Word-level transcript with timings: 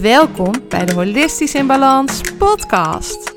Welkom 0.00 0.68
bij 0.68 0.84
de 0.84 0.94
Holistisch 0.94 1.54
in 1.54 1.66
Balans 1.66 2.36
podcast. 2.36 3.34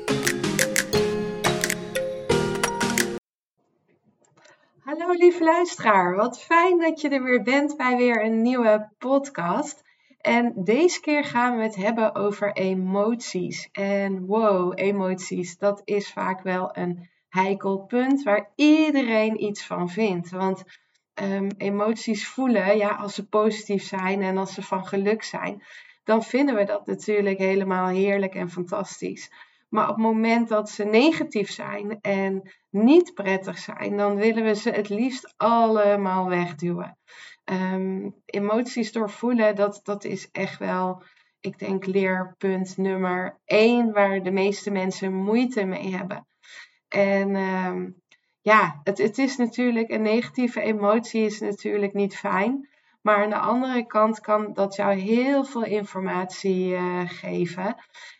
Hallo 4.78 5.12
lieve 5.12 5.44
luisteraar, 5.44 6.16
wat 6.16 6.40
fijn 6.40 6.78
dat 6.78 7.00
je 7.00 7.08
er 7.08 7.22
weer 7.22 7.42
bent 7.42 7.76
bij 7.76 7.96
weer 7.96 8.24
een 8.24 8.42
nieuwe 8.42 8.88
podcast. 8.98 9.82
En 10.20 10.52
deze 10.56 11.00
keer 11.00 11.24
gaan 11.24 11.56
we 11.56 11.62
het 11.62 11.76
hebben 11.76 12.14
over 12.14 12.52
emoties. 12.52 13.68
En 13.72 14.26
wow, 14.26 14.72
emoties, 14.74 15.58
dat 15.58 15.82
is 15.84 16.12
vaak 16.12 16.42
wel 16.42 16.76
een 16.76 17.10
heikel 17.28 17.78
punt 17.78 18.22
waar 18.22 18.50
iedereen 18.54 19.44
iets 19.44 19.66
van 19.66 19.88
vindt. 19.88 20.30
Want 20.30 20.64
um, 21.22 21.48
emoties 21.56 22.28
voelen, 22.28 22.76
ja, 22.76 22.88
als 22.88 23.14
ze 23.14 23.28
positief 23.28 23.82
zijn 23.84 24.22
en 24.22 24.38
als 24.38 24.54
ze 24.54 24.62
van 24.62 24.86
geluk 24.86 25.22
zijn, 25.22 25.62
dan 26.06 26.22
vinden 26.22 26.54
we 26.54 26.64
dat 26.64 26.86
natuurlijk 26.86 27.38
helemaal 27.38 27.86
heerlijk 27.86 28.34
en 28.34 28.50
fantastisch. 28.50 29.30
Maar 29.68 29.88
op 29.88 29.94
het 29.94 30.04
moment 30.04 30.48
dat 30.48 30.70
ze 30.70 30.84
negatief 30.84 31.50
zijn 31.50 31.98
en 32.00 32.50
niet 32.70 33.14
prettig 33.14 33.58
zijn, 33.58 33.96
dan 33.96 34.16
willen 34.16 34.44
we 34.44 34.54
ze 34.54 34.70
het 34.70 34.88
liefst 34.88 35.34
allemaal 35.36 36.28
wegduwen. 36.28 36.98
Um, 37.44 38.14
emoties 38.24 38.92
doorvoelen, 38.92 39.54
dat, 39.54 39.80
dat 39.82 40.04
is 40.04 40.28
echt 40.32 40.58
wel, 40.58 41.02
ik 41.40 41.58
denk, 41.58 41.86
leerpunt 41.86 42.76
nummer 42.76 43.38
één 43.44 43.92
waar 43.92 44.22
de 44.22 44.30
meeste 44.30 44.70
mensen 44.70 45.12
moeite 45.14 45.64
mee 45.64 45.96
hebben. 45.96 46.26
En 46.88 47.36
um, 47.36 48.02
ja, 48.40 48.80
het, 48.82 48.98
het 48.98 49.18
is 49.18 49.36
natuurlijk, 49.36 49.90
een 49.90 50.02
negatieve 50.02 50.60
emotie 50.60 51.24
is 51.24 51.40
natuurlijk 51.40 51.92
niet 51.92 52.16
fijn. 52.16 52.68
Maar 53.06 53.22
aan 53.22 53.30
de 53.30 53.38
andere 53.38 53.86
kant 53.86 54.20
kan 54.20 54.52
dat 54.52 54.74
jou 54.76 54.94
heel 54.94 55.44
veel 55.44 55.64
informatie 55.64 56.68
uh, 56.68 57.02
geven. 57.04 57.76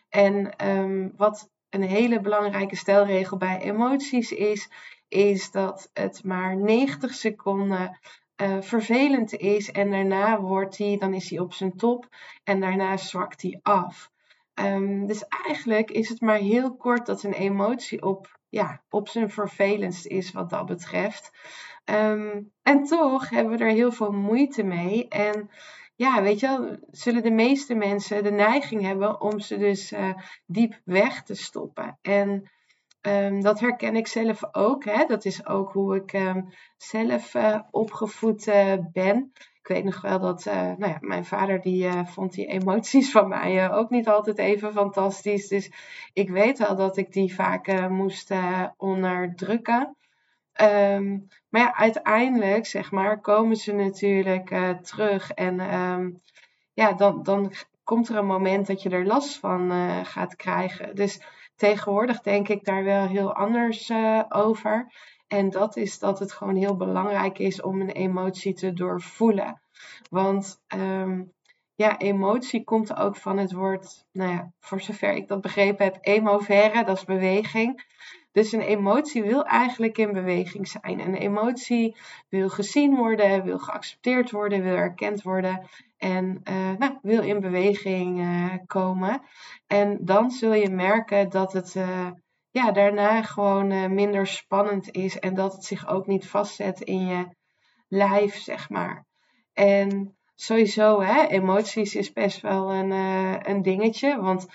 En 0.08 0.68
um, 0.68 1.12
wat 1.16 1.50
een 1.70 1.82
hele 1.82 2.20
belangrijke 2.20 2.76
stelregel 2.76 3.36
bij 3.36 3.60
emoties 3.60 4.32
is, 4.32 4.70
is 5.08 5.50
dat 5.50 5.90
het 5.92 6.24
maar 6.24 6.56
90 6.56 7.14
seconden 7.14 7.98
uh, 8.36 8.60
vervelend 8.60 9.32
is 9.32 9.70
en 9.70 9.90
daarna 9.90 10.40
wordt 10.40 10.78
hij, 10.78 10.96
dan 10.98 11.14
is 11.14 11.30
hij 11.30 11.38
op 11.38 11.52
zijn 11.52 11.76
top 11.76 12.08
en 12.44 12.60
daarna 12.60 12.96
zwakt 12.96 13.42
hij 13.42 13.58
af. 13.62 14.10
Um, 14.54 15.06
dus 15.06 15.24
eigenlijk 15.28 15.90
is 15.90 16.08
het 16.08 16.20
maar 16.20 16.38
heel 16.38 16.76
kort 16.76 17.06
dat 17.06 17.22
een 17.22 17.32
emotie 17.32 18.02
op, 18.02 18.38
ja, 18.48 18.80
op 18.90 19.08
zijn 19.08 19.30
vervelendst 19.30 20.06
is 20.06 20.32
wat 20.32 20.50
dat 20.50 20.66
betreft. 20.66 21.32
Um, 21.90 22.52
en 22.62 22.84
toch 22.84 23.30
hebben 23.30 23.58
we 23.58 23.64
er 23.64 23.70
heel 23.70 23.92
veel 23.92 24.12
moeite 24.12 24.62
mee. 24.62 25.08
En 25.08 25.50
ja, 25.94 26.22
weet 26.22 26.40
je 26.40 26.46
wel, 26.46 26.76
zullen 26.90 27.22
de 27.22 27.30
meeste 27.30 27.74
mensen 27.74 28.22
de 28.22 28.30
neiging 28.30 28.82
hebben 28.82 29.20
om 29.20 29.40
ze 29.40 29.58
dus 29.58 29.92
uh, 29.92 30.14
diep 30.46 30.80
weg 30.84 31.22
te 31.22 31.34
stoppen. 31.34 31.98
En 32.02 32.50
um, 33.00 33.40
dat 33.40 33.60
herken 33.60 33.96
ik 33.96 34.06
zelf 34.06 34.40
ook. 34.52 34.84
Hè? 34.84 35.04
Dat 35.06 35.24
is 35.24 35.46
ook 35.46 35.72
hoe 35.72 35.96
ik 35.96 36.12
um, 36.12 36.48
zelf 36.76 37.34
uh, 37.34 37.60
opgevoed 37.70 38.46
uh, 38.46 38.72
ben. 38.92 39.32
Ik 39.60 39.74
weet 39.74 39.84
nog 39.84 40.00
wel 40.00 40.20
dat 40.20 40.44
nou 40.44 40.86
ja, 40.86 40.98
mijn 41.00 41.24
vader 41.24 41.60
die 41.60 41.88
vond 42.04 42.32
die 42.32 42.46
emoties 42.46 43.10
van 43.10 43.28
mij 43.28 43.70
ook 43.70 43.90
niet 43.90 44.08
altijd 44.08 44.38
even 44.38 44.72
fantastisch. 44.72 45.48
Dus 45.48 45.70
ik 46.12 46.30
weet 46.30 46.58
wel 46.58 46.76
dat 46.76 46.96
ik 46.96 47.12
die 47.12 47.34
vaak 47.34 47.88
moest 47.88 48.34
onderdrukken. 48.76 49.96
Um, 50.62 51.28
maar 51.48 51.60
ja, 51.60 51.74
uiteindelijk, 51.74 52.66
zeg 52.66 52.90
maar, 52.90 53.20
komen 53.20 53.56
ze 53.56 53.72
natuurlijk 53.72 54.50
uh, 54.50 54.70
terug. 54.70 55.30
En 55.30 55.74
um, 55.74 56.20
ja, 56.72 56.92
dan, 56.92 57.22
dan 57.22 57.52
komt 57.84 58.08
er 58.08 58.16
een 58.16 58.26
moment 58.26 58.66
dat 58.66 58.82
je 58.82 58.88
er 58.88 59.06
last 59.06 59.38
van 59.38 59.72
uh, 59.72 60.04
gaat 60.04 60.36
krijgen. 60.36 60.94
Dus 60.94 61.20
tegenwoordig 61.56 62.20
denk 62.20 62.48
ik 62.48 62.64
daar 62.64 62.84
wel 62.84 63.06
heel 63.06 63.34
anders 63.34 63.90
uh, 63.90 64.22
over. 64.28 64.92
En 65.28 65.50
dat 65.50 65.76
is 65.76 65.98
dat 65.98 66.18
het 66.18 66.32
gewoon 66.32 66.56
heel 66.56 66.76
belangrijk 66.76 67.38
is 67.38 67.62
om 67.62 67.80
een 67.80 67.90
emotie 67.90 68.54
te 68.54 68.72
doorvoelen. 68.72 69.60
Want 70.10 70.60
um, 70.74 71.32
ja, 71.74 71.98
emotie 71.98 72.64
komt 72.64 72.96
ook 72.96 73.16
van 73.16 73.38
het 73.38 73.52
woord, 73.52 74.04
nou 74.12 74.30
ja, 74.30 74.52
voor 74.60 74.80
zover 74.80 75.12
ik 75.12 75.28
dat 75.28 75.40
begrepen 75.40 75.84
heb, 75.84 75.98
emovere, 76.00 76.84
dat 76.84 76.96
is 76.96 77.04
beweging. 77.04 77.84
Dus 78.36 78.52
een 78.52 78.60
emotie 78.60 79.22
wil 79.22 79.44
eigenlijk 79.44 79.98
in 79.98 80.12
beweging 80.12 80.68
zijn. 80.68 81.00
Een 81.00 81.14
emotie 81.14 81.96
wil 82.28 82.48
gezien 82.48 82.96
worden, 82.96 83.44
wil 83.44 83.58
geaccepteerd 83.58 84.30
worden, 84.30 84.62
wil 84.62 84.74
erkend 84.74 85.22
worden 85.22 85.66
en 85.96 86.40
uh, 86.48 86.72
nou, 86.78 86.98
wil 87.02 87.22
in 87.22 87.40
beweging 87.40 88.20
uh, 88.20 88.54
komen. 88.66 89.22
En 89.66 89.98
dan 90.00 90.30
zul 90.30 90.52
je 90.52 90.70
merken 90.70 91.30
dat 91.30 91.52
het 91.52 91.74
uh, 91.74 92.10
ja, 92.50 92.72
daarna 92.72 93.22
gewoon 93.22 93.94
minder 93.94 94.26
spannend 94.26 94.90
is 94.90 95.18
en 95.18 95.34
dat 95.34 95.52
het 95.52 95.64
zich 95.64 95.88
ook 95.88 96.06
niet 96.06 96.28
vastzet 96.28 96.80
in 96.80 97.06
je 97.06 97.26
lijf, 97.88 98.36
zeg 98.36 98.70
maar. 98.70 99.04
En 99.52 100.16
sowieso, 100.34 101.00
hè, 101.00 101.26
emoties 101.26 101.94
is 101.94 102.12
best 102.12 102.40
wel 102.40 102.72
een, 102.72 102.90
een 103.50 103.62
dingetje, 103.62 104.20
want 104.20 104.46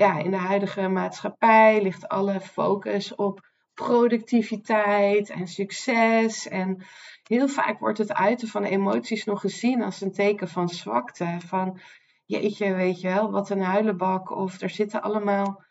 ja, 0.00 0.18
in 0.18 0.30
de 0.30 0.36
huidige 0.36 0.88
maatschappij 0.88 1.82
ligt 1.82 2.08
alle 2.08 2.40
focus 2.40 3.14
op 3.14 3.50
productiviteit 3.74 5.30
en 5.30 5.46
succes. 5.46 6.48
En 6.48 6.82
heel 7.22 7.48
vaak 7.48 7.78
wordt 7.78 7.98
het 7.98 8.12
uiten 8.12 8.48
van 8.48 8.64
emoties 8.64 9.24
nog 9.24 9.40
gezien 9.40 9.82
als 9.82 10.00
een 10.00 10.12
teken 10.12 10.48
van 10.48 10.68
zwakte. 10.68 11.36
Van 11.46 11.80
jeetje, 12.24 12.74
weet 12.74 13.00
je 13.00 13.08
wel, 13.08 13.30
wat 13.30 13.50
een 13.50 13.62
huilenbak. 13.62 14.30
Of 14.30 14.60
er 14.60 14.70
zitten 14.70 15.02
allemaal 15.02 15.62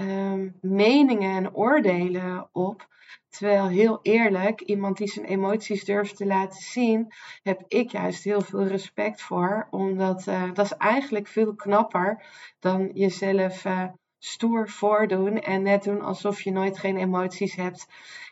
um, 0.00 0.58
meningen 0.60 1.36
en 1.36 1.54
oordelen 1.54 2.48
op. 2.52 2.88
Terwijl 3.30 3.68
heel 3.68 3.98
eerlijk, 4.02 4.60
iemand 4.60 4.96
die 4.96 5.08
zijn 5.08 5.26
emoties 5.26 5.84
durft 5.84 6.16
te 6.16 6.26
laten 6.26 6.60
zien, 6.60 7.12
heb 7.42 7.64
ik 7.68 7.90
juist 7.90 8.24
heel 8.24 8.40
veel 8.40 8.66
respect 8.66 9.22
voor. 9.22 9.66
Omdat 9.70 10.26
uh, 10.26 10.52
dat 10.52 10.64
is 10.64 10.76
eigenlijk 10.76 11.26
veel 11.26 11.54
knapper 11.54 12.24
dan 12.58 12.90
jezelf 12.94 13.64
uh, 13.64 13.84
stoer 14.18 14.68
voordoen 14.68 15.40
en 15.40 15.62
net 15.62 15.84
doen 15.84 16.02
alsof 16.02 16.42
je 16.42 16.50
nooit 16.50 16.78
geen 16.78 16.96
emoties 16.96 17.54
hebt 17.54 17.86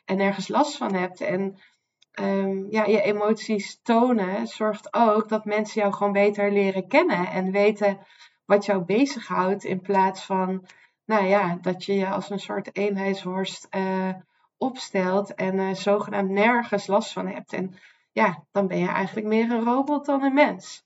en 0.04 0.16
nergens 0.16 0.48
last 0.48 0.76
van 0.76 0.94
hebt. 0.94 1.20
En 1.20 1.58
um, 2.20 2.66
ja, 2.70 2.84
je 2.84 3.02
emoties 3.02 3.80
tonen 3.82 4.46
zorgt 4.46 4.94
ook 4.94 5.28
dat 5.28 5.44
mensen 5.44 5.80
jou 5.80 5.92
gewoon 5.92 6.12
beter 6.12 6.52
leren 6.52 6.88
kennen 6.88 7.26
en 7.26 7.50
weten 7.50 7.98
wat 8.44 8.64
jou 8.64 8.84
bezighoudt 8.84 9.64
in 9.64 9.80
plaats 9.80 10.24
van, 10.24 10.66
nou 11.04 11.24
ja, 11.24 11.58
dat 11.60 11.84
je 11.84 11.94
je 11.94 12.08
als 12.08 12.30
een 12.30 12.38
soort 12.38 12.76
eenheidsworst 12.76 13.66
uh, 13.70 14.14
opstelt 14.58 15.34
en 15.34 15.54
uh, 15.54 15.74
zogenaamd 15.74 16.30
nergens 16.30 16.86
last 16.86 17.12
van 17.12 17.26
hebt. 17.26 17.52
En 17.52 17.74
ja, 18.12 18.44
dan 18.52 18.66
ben 18.66 18.78
je 18.78 18.88
eigenlijk 18.88 19.26
meer 19.26 19.50
een 19.50 19.64
robot 19.64 20.06
dan 20.06 20.22
een 20.22 20.34
mens. 20.34 20.84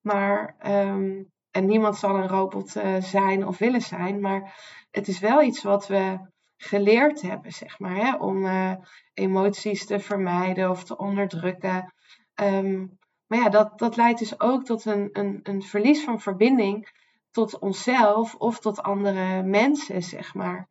Maar, 0.00 0.56
um, 0.66 1.30
en 1.50 1.66
niemand 1.66 1.96
zal 1.96 2.16
een 2.16 2.28
robot 2.28 2.76
uh, 2.76 2.96
zijn 3.00 3.46
of 3.46 3.58
willen 3.58 3.82
zijn, 3.82 4.20
maar 4.20 4.54
het 4.90 5.08
is 5.08 5.18
wel 5.18 5.42
iets 5.42 5.62
wat 5.62 5.86
we 5.86 6.18
geleerd 6.56 7.22
hebben, 7.22 7.52
zeg 7.52 7.78
maar, 7.78 7.96
hè, 7.96 8.16
om 8.16 8.44
uh, 8.44 8.72
emoties 9.14 9.86
te 9.86 9.98
vermijden 9.98 10.70
of 10.70 10.84
te 10.84 10.96
onderdrukken. 10.96 11.94
Um, 12.34 12.98
maar 13.26 13.38
ja, 13.38 13.48
dat, 13.48 13.78
dat 13.78 13.96
leidt 13.96 14.18
dus 14.18 14.40
ook 14.40 14.64
tot 14.64 14.84
een, 14.84 15.08
een, 15.12 15.40
een 15.42 15.62
verlies 15.62 16.04
van 16.04 16.20
verbinding 16.20 16.88
tot 17.30 17.58
onszelf 17.58 18.34
of 18.34 18.58
tot 18.58 18.82
andere 18.82 19.42
mensen, 19.42 20.02
zeg 20.02 20.34
maar. 20.34 20.68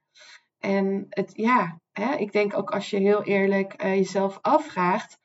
En 0.68 1.06
het, 1.10 1.32
ja, 1.36 1.80
hè, 1.92 2.16
ik 2.16 2.32
denk 2.32 2.58
ook 2.58 2.72
als 2.72 2.90
je 2.90 2.98
heel 2.98 3.24
eerlijk 3.24 3.84
uh, 3.84 3.96
jezelf 3.96 4.40
afvraagt, 4.42 5.20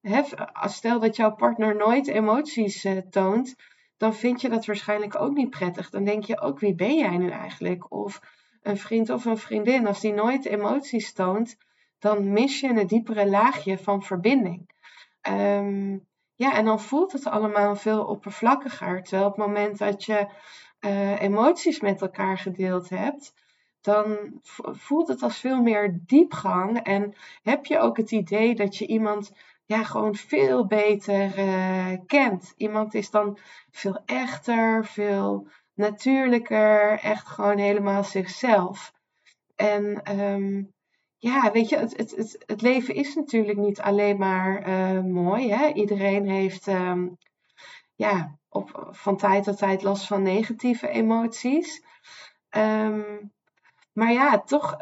hè, 0.00 0.22
stel 0.64 1.00
dat 1.00 1.16
jouw 1.16 1.34
partner 1.34 1.76
nooit 1.76 2.08
emoties 2.08 2.84
uh, 2.84 2.98
toont, 3.10 3.54
dan 3.96 4.14
vind 4.14 4.40
je 4.40 4.48
dat 4.48 4.66
waarschijnlijk 4.66 5.20
ook 5.20 5.34
niet 5.34 5.50
prettig. 5.50 5.90
Dan 5.90 6.04
denk 6.04 6.24
je 6.24 6.40
ook, 6.40 6.58
wie 6.58 6.74
ben 6.74 6.96
jij 6.96 7.16
nu 7.16 7.30
eigenlijk? 7.30 7.92
Of 7.92 8.20
een 8.62 8.76
vriend 8.76 9.10
of 9.10 9.24
een 9.24 9.38
vriendin, 9.38 9.86
als 9.86 10.00
die 10.00 10.12
nooit 10.12 10.46
emoties 10.46 11.12
toont, 11.12 11.56
dan 11.98 12.32
mis 12.32 12.60
je 12.60 12.68
een 12.68 12.86
diepere 12.86 13.28
laagje 13.28 13.78
van 13.78 14.02
verbinding. 14.02 14.70
Um, 15.28 16.06
ja, 16.34 16.54
en 16.54 16.64
dan 16.64 16.80
voelt 16.80 17.12
het 17.12 17.26
allemaal 17.26 17.76
veel 17.76 18.04
oppervlakkiger. 18.04 19.02
Terwijl 19.02 19.28
op 19.28 19.36
het 19.36 19.46
moment 19.46 19.78
dat 19.78 20.04
je 20.04 20.28
uh, 20.80 21.20
emoties 21.20 21.80
met 21.80 22.00
elkaar 22.00 22.38
gedeeld 22.38 22.88
hebt, 22.88 23.32
dan 23.80 24.40
voelt 24.72 25.08
het 25.08 25.22
als 25.22 25.38
veel 25.38 25.62
meer 25.62 25.98
diepgang. 26.06 26.82
En 26.82 27.14
heb 27.42 27.66
je 27.66 27.78
ook 27.78 27.96
het 27.96 28.10
idee 28.10 28.54
dat 28.54 28.76
je 28.76 28.86
iemand 28.86 29.32
ja, 29.64 29.84
gewoon 29.84 30.14
veel 30.14 30.66
beter 30.66 31.38
uh, 31.38 31.92
kent. 32.06 32.54
Iemand 32.56 32.94
is 32.94 33.10
dan 33.10 33.38
veel 33.70 34.02
echter, 34.04 34.86
veel 34.86 35.48
natuurlijker, 35.74 36.98
echt 36.98 37.26
gewoon 37.28 37.58
helemaal 37.58 38.04
zichzelf. 38.04 38.92
En 39.54 40.18
um, 40.20 40.72
ja, 41.18 41.50
weet 41.52 41.68
je, 41.68 41.76
het, 41.76 41.96
het, 41.96 42.10
het, 42.16 42.44
het, 42.46 42.62
leven 42.62 42.94
is 42.94 43.14
natuurlijk 43.14 43.58
niet 43.58 43.80
alleen 43.80 44.18
maar 44.18 44.68
uh, 44.68 45.02
mooi. 45.02 45.52
Hè? 45.52 45.72
Iedereen 45.72 46.28
heeft 46.28 46.66
um, 46.66 47.16
ja, 47.94 48.38
op, 48.48 48.88
van 48.90 49.16
tijd 49.16 49.44
tot 49.44 49.58
tijd 49.58 49.82
last 49.82 50.06
van 50.06 50.22
negatieve 50.22 50.88
emoties. 50.88 51.84
Um, 52.50 53.32
maar 53.98 54.12
ja, 54.12 54.40
toch, 54.40 54.76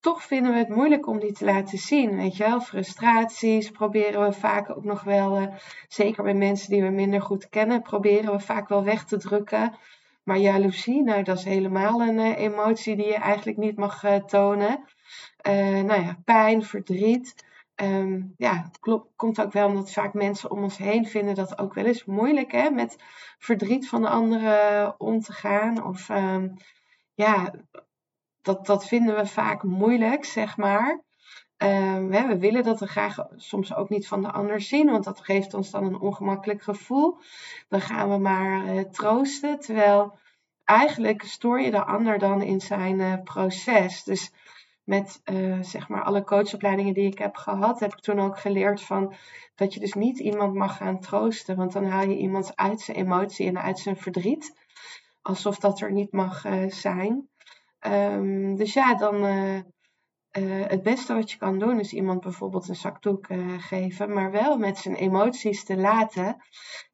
toch 0.00 0.22
vinden 0.22 0.52
we 0.52 0.58
het 0.58 0.68
moeilijk 0.68 1.06
om 1.06 1.18
die 1.18 1.32
te 1.32 1.44
laten 1.44 1.78
zien. 1.78 2.16
Weet 2.16 2.36
je 2.36 2.44
wel, 2.44 2.60
frustraties 2.60 3.70
proberen 3.70 4.20
we 4.20 4.32
vaak 4.32 4.70
ook 4.70 4.84
nog 4.84 5.02
wel, 5.02 5.40
uh, 5.40 5.54
zeker 5.88 6.22
bij 6.22 6.34
mensen 6.34 6.70
die 6.70 6.82
we 6.82 6.88
minder 6.88 7.22
goed 7.22 7.48
kennen, 7.48 7.82
proberen 7.82 8.32
we 8.32 8.40
vaak 8.40 8.68
wel 8.68 8.84
weg 8.84 9.04
te 9.04 9.16
drukken. 9.16 9.76
Maar 10.22 10.38
jaloezie, 10.38 11.02
nou, 11.02 11.22
dat 11.22 11.38
is 11.38 11.44
helemaal 11.44 12.00
een 12.00 12.18
uh, 12.18 12.38
emotie 12.38 12.96
die 12.96 13.06
je 13.06 13.14
eigenlijk 13.14 13.58
niet 13.58 13.76
mag 13.76 14.04
uh, 14.04 14.14
tonen. 14.14 14.84
nou 15.42 16.02
ja, 16.02 16.18
pijn, 16.24 16.62
verdriet. 16.62 17.34
Um, 17.82 18.34
ja, 18.36 18.70
klopt, 18.80 19.12
komt 19.16 19.40
ook 19.40 19.52
wel 19.52 19.68
omdat 19.68 19.92
vaak 19.92 20.12
mensen 20.12 20.50
om 20.50 20.62
ons 20.62 20.76
heen 20.76 21.06
vinden 21.06 21.34
dat 21.34 21.58
ook 21.58 21.74
wel 21.74 21.84
eens 21.84 22.04
moeilijk 22.04 22.52
hè, 22.52 22.70
met 22.70 22.96
verdriet 23.38 23.88
van 23.88 24.02
de 24.02 24.08
anderen 24.08 24.94
om 25.00 25.20
te 25.20 25.32
gaan. 25.32 25.84
Of 25.84 26.08
um, 26.08 26.56
ja, 27.14 27.54
dat, 28.44 28.66
dat 28.66 28.86
vinden 28.86 29.16
we 29.16 29.26
vaak 29.26 29.62
moeilijk, 29.62 30.24
zeg 30.24 30.56
maar. 30.56 31.02
Hè, 31.56 32.26
we 32.26 32.38
willen 32.38 32.62
dat 32.62 32.80
we 32.80 32.86
graag 32.86 33.16
soms 33.36 33.74
ook 33.74 33.88
niet 33.88 34.08
van 34.08 34.22
de 34.22 34.32
ander 34.32 34.60
zien, 34.60 34.90
want 34.90 35.04
dat 35.04 35.20
geeft 35.20 35.54
ons 35.54 35.70
dan 35.70 35.84
een 35.84 36.00
ongemakkelijk 36.00 36.62
gevoel. 36.62 37.18
Dan 37.68 37.80
gaan 37.80 38.10
we 38.10 38.18
maar 38.18 38.64
uh, 38.64 38.80
troosten, 38.80 39.60
terwijl 39.60 40.18
eigenlijk 40.64 41.22
stoor 41.22 41.60
je 41.60 41.70
de 41.70 41.84
ander 41.84 42.18
dan 42.18 42.42
in 42.42 42.60
zijn 42.60 42.98
uh, 42.98 43.14
proces. 43.22 44.02
Dus 44.02 44.32
met 44.82 45.20
uh, 45.24 45.58
zeg 45.60 45.88
maar 45.88 46.02
alle 46.02 46.24
coachopleidingen 46.24 46.94
die 46.94 47.06
ik 47.06 47.18
heb 47.18 47.36
gehad, 47.36 47.80
heb 47.80 47.92
ik 47.92 48.00
toen 48.00 48.20
ook 48.20 48.38
geleerd 48.38 48.82
van 48.82 49.14
dat 49.54 49.74
je 49.74 49.80
dus 49.80 49.92
niet 49.92 50.18
iemand 50.18 50.54
mag 50.54 50.76
gaan 50.76 51.00
troosten, 51.00 51.56
want 51.56 51.72
dan 51.72 51.84
haal 51.84 52.08
je 52.08 52.18
iemand 52.18 52.56
uit 52.56 52.80
zijn 52.80 52.96
emotie 52.96 53.46
en 53.46 53.58
uit 53.58 53.78
zijn 53.78 53.96
verdriet, 53.96 54.56
alsof 55.22 55.58
dat 55.58 55.80
er 55.80 55.92
niet 55.92 56.12
mag 56.12 56.44
zijn. 56.68 57.28
Um, 57.86 58.56
dus 58.56 58.72
ja, 58.72 58.94
dan 58.94 59.24
uh, 59.24 59.56
uh, 59.56 59.62
het 60.66 60.82
beste 60.82 61.14
wat 61.14 61.30
je 61.30 61.38
kan 61.38 61.58
doen 61.58 61.80
is 61.80 61.92
iemand 61.92 62.20
bijvoorbeeld 62.20 62.68
een 62.68 62.76
zakdoek 62.76 63.28
uh, 63.28 63.58
geven, 63.58 64.12
maar 64.12 64.30
wel 64.30 64.58
met 64.58 64.78
zijn 64.78 64.94
emoties 64.94 65.64
te 65.64 65.76
laten. 65.76 66.36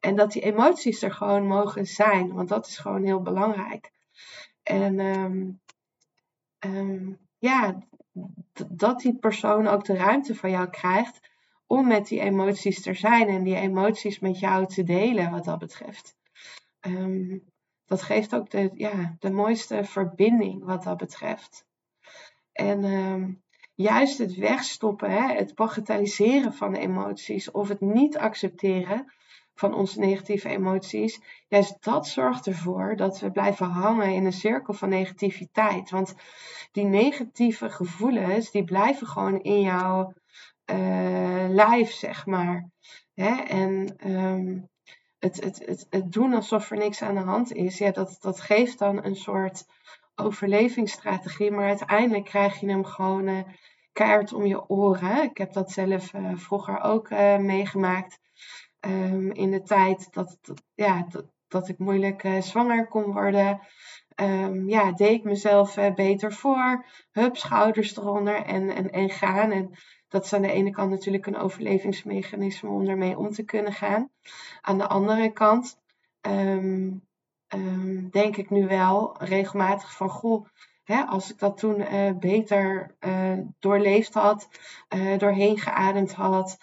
En 0.01 0.17
dat 0.17 0.33
die 0.33 0.43
emoties 0.43 1.03
er 1.03 1.13
gewoon 1.13 1.47
mogen 1.47 1.87
zijn, 1.87 2.33
want 2.33 2.49
dat 2.49 2.67
is 2.67 2.79
gewoon 2.79 3.05
heel 3.05 3.23
belangrijk. 3.23 3.91
En 4.63 4.99
um, 4.99 5.61
um, 6.59 7.19
ja, 7.39 7.79
dat 8.69 9.01
die 9.01 9.19
persoon 9.19 9.67
ook 9.67 9.85
de 9.85 9.97
ruimte 9.97 10.35
van 10.35 10.51
jou 10.51 10.71
krijgt 10.71 11.21
om 11.67 11.87
met 11.87 12.07
die 12.07 12.21
emoties 12.21 12.83
te 12.83 12.95
zijn 12.95 13.29
en 13.29 13.43
die 13.43 13.57
emoties 13.57 14.19
met 14.19 14.39
jou 14.39 14.67
te 14.67 14.83
delen 14.83 15.31
wat 15.31 15.45
dat 15.45 15.59
betreft. 15.59 16.17
Um, 16.81 17.43
dat 17.91 18.03
geeft 18.03 18.35
ook 18.35 18.51
de, 18.51 18.71
ja, 18.75 19.17
de 19.19 19.31
mooiste 19.31 19.85
verbinding 19.85 20.65
wat 20.65 20.83
dat 20.83 20.97
betreft. 20.97 21.67
En 22.53 22.85
uh, 22.85 23.25
juist 23.75 24.19
het 24.19 24.35
wegstoppen, 24.35 25.11
hè, 25.11 25.35
het 25.35 25.55
bagatelliseren 25.55 26.55
van 26.55 26.75
emoties 26.75 27.51
of 27.51 27.69
het 27.69 27.81
niet 27.81 28.19
accepteren 28.19 29.13
van 29.55 29.75
onze 29.75 29.99
negatieve 29.99 30.49
emoties, 30.49 31.21
juist 31.49 31.77
dat 31.85 32.09
zorgt 32.09 32.47
ervoor 32.47 32.97
dat 32.97 33.21
we 33.21 33.31
blijven 33.31 33.67
hangen 33.67 34.15
in 34.15 34.25
een 34.25 34.33
cirkel 34.33 34.75
van 34.75 34.89
negativiteit. 34.89 35.91
Want 35.91 36.15
die 36.73 36.85
negatieve 36.85 37.71
gevoelens, 37.71 38.51
die 38.51 38.65
blijven 38.65 39.07
gewoon 39.07 39.41
in 39.41 39.61
jouw 39.61 40.13
uh, 40.73 41.47
lijf, 41.49 41.91
zeg 41.91 42.27
maar. 42.27 42.71
Hè? 43.15 43.43
En 43.43 43.97
um, 44.07 44.69
het, 45.21 45.45
het, 45.45 45.87
het, 45.91 46.13
doen 46.13 46.35
alsof 46.35 46.71
er 46.71 46.77
niks 46.77 47.03
aan 47.03 47.15
de 47.15 47.21
hand 47.21 47.53
is, 47.53 47.79
ja, 47.79 47.91
dat, 47.91 48.17
dat 48.21 48.41
geeft 48.41 48.79
dan 48.79 49.05
een 49.05 49.17
soort 49.17 49.67
overlevingsstrategie. 50.15 51.51
Maar 51.51 51.69
uiteindelijk 51.69 52.25
krijg 52.25 52.61
je 52.61 52.69
hem 52.69 52.85
gewoon 52.85 53.29
uh, 53.29 53.41
keihard 53.93 54.33
om 54.33 54.47
je 54.47 54.69
oren. 54.69 55.23
Ik 55.23 55.39
heb 55.39 55.53
dat 55.53 55.71
zelf 55.71 56.13
uh, 56.13 56.33
vroeger 56.35 56.81
ook 56.81 57.11
uh, 57.11 57.37
meegemaakt. 57.37 58.19
Um, 58.81 59.33
in 59.33 59.51
de 59.51 59.63
tijd 59.63 60.13
dat, 60.13 60.39
ja, 60.75 61.07
dat, 61.09 61.25
dat 61.49 61.69
ik 61.69 61.79
moeilijk 61.79 62.29
zwanger 62.41 62.89
kon 62.89 63.13
worden. 63.13 63.61
Um, 64.17 64.69
ja, 64.69 64.93
deed 64.93 65.11
ik 65.11 65.25
mezelf 65.25 65.75
beter 65.95 66.33
voor. 66.33 66.85
Hup, 67.11 67.37
schouders 67.37 67.97
eronder 67.97 68.43
en, 68.45 68.71
en, 68.71 68.91
en 68.91 69.11
gaan. 69.11 69.51
En 69.51 69.71
dat 70.11 70.25
is 70.25 70.33
aan 70.33 70.43
de 70.43 70.53
ene 70.53 70.71
kant 70.71 70.91
natuurlijk 70.91 71.27
een 71.27 71.37
overlevingsmechanisme 71.37 72.69
om 72.69 72.89
ermee 72.89 73.19
om 73.19 73.31
te 73.31 73.45
kunnen 73.45 73.73
gaan. 73.73 74.11
Aan 74.61 74.79
de 74.79 74.87
andere 74.87 75.33
kant 75.33 75.79
um, 76.21 77.03
um, 77.55 78.11
denk 78.11 78.37
ik 78.37 78.51
nu 78.51 78.67
wel 78.67 79.17
regelmatig 79.19 79.97
van 79.97 80.09
goh. 80.09 80.47
Als 81.09 81.31
ik 81.31 81.39
dat 81.39 81.59
toen 81.59 81.81
uh, 81.81 82.13
beter 82.19 82.95
uh, 83.01 83.39
doorleefd 83.59 84.15
had, 84.15 84.49
uh, 84.95 85.19
doorheen 85.19 85.59
geademd 85.59 86.13
had, 86.13 86.59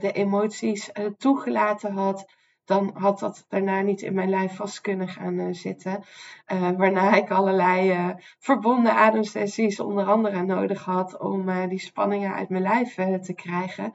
de 0.00 0.12
emoties 0.12 0.90
toegelaten 1.18 1.92
had, 1.92 2.26
dan 2.68 2.90
had 2.94 3.18
dat 3.18 3.44
daarna 3.48 3.80
niet 3.80 4.02
in 4.02 4.14
mijn 4.14 4.28
lijf 4.28 4.56
vast 4.56 4.80
kunnen 4.80 5.08
gaan 5.08 5.38
uh, 5.38 5.52
zitten. 5.52 6.04
Uh, 6.52 6.70
waarna 6.70 7.14
ik 7.14 7.30
allerlei 7.30 7.92
uh, 7.92 8.08
verbonden 8.38 8.92
ademsessies 8.92 9.80
onder 9.80 10.04
andere 10.04 10.42
nodig 10.42 10.84
had 10.84 11.18
om 11.18 11.68
die 11.68 11.78
spanningen 11.78 12.34
uit 12.34 12.48
mijn 12.48 12.62
lijf 12.62 12.94
te 12.94 13.34
krijgen. 13.34 13.94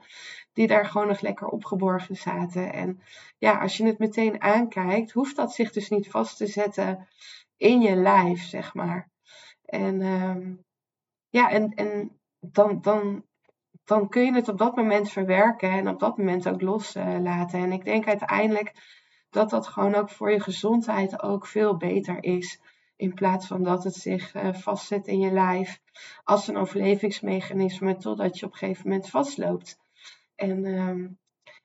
Die 0.52 0.66
daar 0.66 0.86
gewoon 0.86 1.06
nog 1.06 1.20
lekker 1.20 1.46
opgeborgen 1.46 2.16
zaten. 2.16 2.72
En 2.72 3.02
ja, 3.38 3.58
als 3.60 3.76
je 3.76 3.86
het 3.86 3.98
meteen 3.98 4.42
aankijkt, 4.42 5.12
hoeft 5.12 5.36
dat 5.36 5.52
zich 5.52 5.72
dus 5.72 5.88
niet 5.88 6.10
vast 6.10 6.36
te 6.36 6.46
zetten 6.46 7.08
in 7.56 7.80
je 7.80 7.96
lijf, 7.96 8.42
zeg 8.42 8.74
maar. 8.74 9.08
En 9.64 10.02
ehm, 10.02 10.54
ja, 11.28 11.50
en, 11.50 11.74
en 11.74 12.18
dan, 12.40 12.80
dan 12.80 13.24
dan 13.84 14.08
kun 14.08 14.24
je 14.24 14.32
het 14.32 14.48
op 14.48 14.58
dat 14.58 14.76
moment 14.76 15.10
verwerken 15.10 15.70
en 15.70 15.88
op 15.88 16.00
dat 16.00 16.18
moment 16.18 16.48
ook 16.48 16.60
loslaten. 16.60 17.58
en 17.58 17.72
ik 17.72 17.84
denk 17.84 18.06
uiteindelijk 18.06 18.72
dat 19.30 19.50
dat 19.50 19.66
gewoon 19.66 19.94
ook 19.94 20.10
voor 20.10 20.30
je 20.30 20.40
gezondheid 20.40 21.22
ook 21.22 21.46
veel 21.46 21.76
beter 21.76 22.24
is. 22.24 22.60
In 22.96 23.14
plaats 23.14 23.46
van 23.46 23.62
dat 23.62 23.84
het 23.84 23.94
zich 23.94 24.34
uh, 24.34 24.54
vastzet 24.54 25.06
in 25.06 25.18
je 25.20 25.30
lijf 25.30 25.80
als 26.24 26.48
een 26.48 26.56
overlevingsmechanisme 26.56 27.96
totdat 27.96 28.38
je 28.38 28.46
op 28.46 28.52
een 28.52 28.58
gegeven 28.58 28.88
moment 28.88 29.10
vastloopt. 29.10 29.78
En 30.34 30.64
um, 30.64 31.18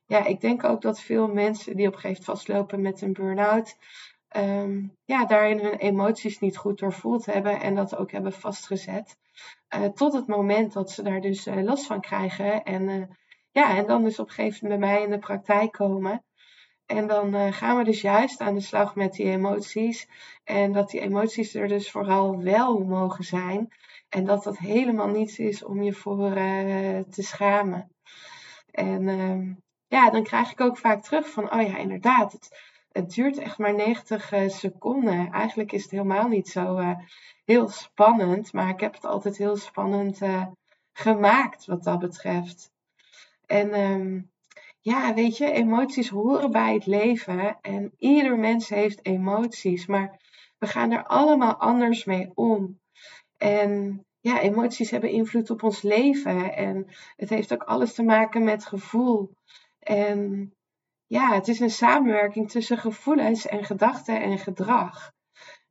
ja, 0.06 0.26
ik 0.26 0.42
denk 0.42 0.64
ook 0.64 0.82
dat 0.82 1.00
veel 1.00 1.28
mensen 1.28 1.76
die 1.76 1.88
op 1.88 1.94
een 1.94 2.00
gegeven 2.00 2.24
moment 2.26 2.40
vastlopen 2.40 2.82
met 2.82 3.02
een 3.02 3.14
burn-out, 3.14 3.78
um, 4.38 4.98
ja, 5.06 5.26
daarin 5.26 5.60
hun 5.60 5.78
emoties 5.78 6.40
niet 6.40 6.58
goed 6.58 6.80
doorvoeld 6.80 7.26
hebben 7.26 7.62
en 7.62 7.76
dat 7.76 7.96
ook 7.96 8.12
hebben 8.12 8.34
vastgezet. 8.34 9.18
Uh, 9.76 9.86
tot 9.86 10.14
het 10.14 10.28
moment 10.28 10.74
dat 10.74 10.92
ze 10.92 11.04
daar 11.04 11.22
dus 11.22 11.48
uh, 11.48 11.64
last 11.64 11.86
van 11.86 12.02
krijgen. 12.02 12.64
En, 12.64 12.82
uh, 12.90 13.04
ja, 13.52 13.78
en 13.78 13.86
dan 13.86 14.04
dus 14.04 14.20
op 14.20 14.28
een 14.28 14.34
gegeven 14.34 14.60
moment 14.62 14.80
bij 14.80 14.90
mij 14.90 15.04
in 15.04 15.10
de 15.10 15.20
praktijk 15.20 15.72
komen. 15.72 16.24
En 16.86 17.08
dan 17.08 17.54
gaan 17.54 17.78
we 17.78 17.84
dus 17.84 18.02
juist 18.02 18.42
aan 18.42 18.54
de 18.54 18.62
slag 18.62 18.96
met 18.96 19.14
die 19.14 19.26
emoties. 19.26 20.08
En 20.44 20.72
dat 20.72 20.90
die 20.90 21.02
emoties 21.02 21.54
er 21.54 21.68
dus 21.68 21.92
vooral 21.92 22.44
wel 22.44 22.80
mogen 22.80 23.24
zijn. 23.24 23.74
En 24.10 24.26
dat 24.26 24.44
dat 24.44 24.58
helemaal 24.58 25.08
niets 25.08 25.40
is 25.40 25.64
om 25.64 25.82
je 25.84 25.94
voor 25.94 26.34
te 27.10 27.22
schamen. 27.24 27.92
En 28.72 29.08
ehm, 29.08 29.54
ja, 29.88 30.10
dan 30.10 30.24
krijg 30.24 30.52
ik 30.52 30.62
ook 30.62 30.78
vaak 30.78 31.04
terug 31.04 31.30
van, 31.30 31.54
oh 31.54 31.62
ja, 31.62 31.78
inderdaad, 31.78 32.32
het, 32.32 32.69
het 32.92 33.14
duurt 33.14 33.38
echt 33.38 33.58
maar 33.58 33.76
90 33.76 34.34
seconden. 34.48 35.32
Eigenlijk 35.32 35.72
is 35.72 35.82
het 35.82 35.92
helemaal 35.92 36.28
niet 36.28 36.48
zo 36.48 36.96
heel 37.46 37.68
spannend. 37.68 38.54
Maar 38.54 38.70
ik 38.70 38.80
heb 38.80 38.94
het 38.94 39.06
altijd 39.06 39.38
heel 39.38 39.56
spannend 39.56 40.22
uh, 40.22 40.46
gemaakt 40.94 41.66
wat 41.66 41.84
dat 41.84 42.00
betreft. 42.00 42.72
En 43.46 43.80
um, 43.80 44.32
ja, 44.82 45.14
weet 45.14 45.38
je, 45.38 45.52
emoties 45.52 46.10
horen 46.10 46.52
bij 46.52 46.74
het 46.74 46.86
leven. 46.86 47.58
En 47.62 47.94
ieder 47.98 48.40
mens 48.40 48.70
heeft 48.70 49.06
emoties. 49.06 49.86
Maar 49.86 50.20
we 50.58 50.68
gaan 50.68 50.92
er 50.92 51.06
allemaal 51.06 51.56
anders 51.56 52.06
mee 52.06 52.32
om. 52.34 52.80
En 53.38 54.04
ja, 54.20 54.40
emoties 54.40 54.92
hebben 54.92 55.10
invloed 55.10 55.50
op 55.50 55.64
ons 55.64 55.82
leven. 55.82 56.54
En 56.56 56.88
het 57.16 57.30
heeft 57.30 57.54
ook 57.54 57.64
alles 57.64 57.94
te 57.94 58.04
maken 58.04 58.44
met 58.44 58.66
gevoel. 58.66 59.34
En 59.80 60.54
ja, 61.10 61.34
het 61.34 61.48
is 61.48 61.60
een 61.60 61.70
samenwerking 61.70 62.50
tussen 62.50 62.78
gevoelens 62.78 63.48
en 63.48 63.64
gedachten 63.64 64.22
en 64.22 64.38
gedrag. 64.38 65.12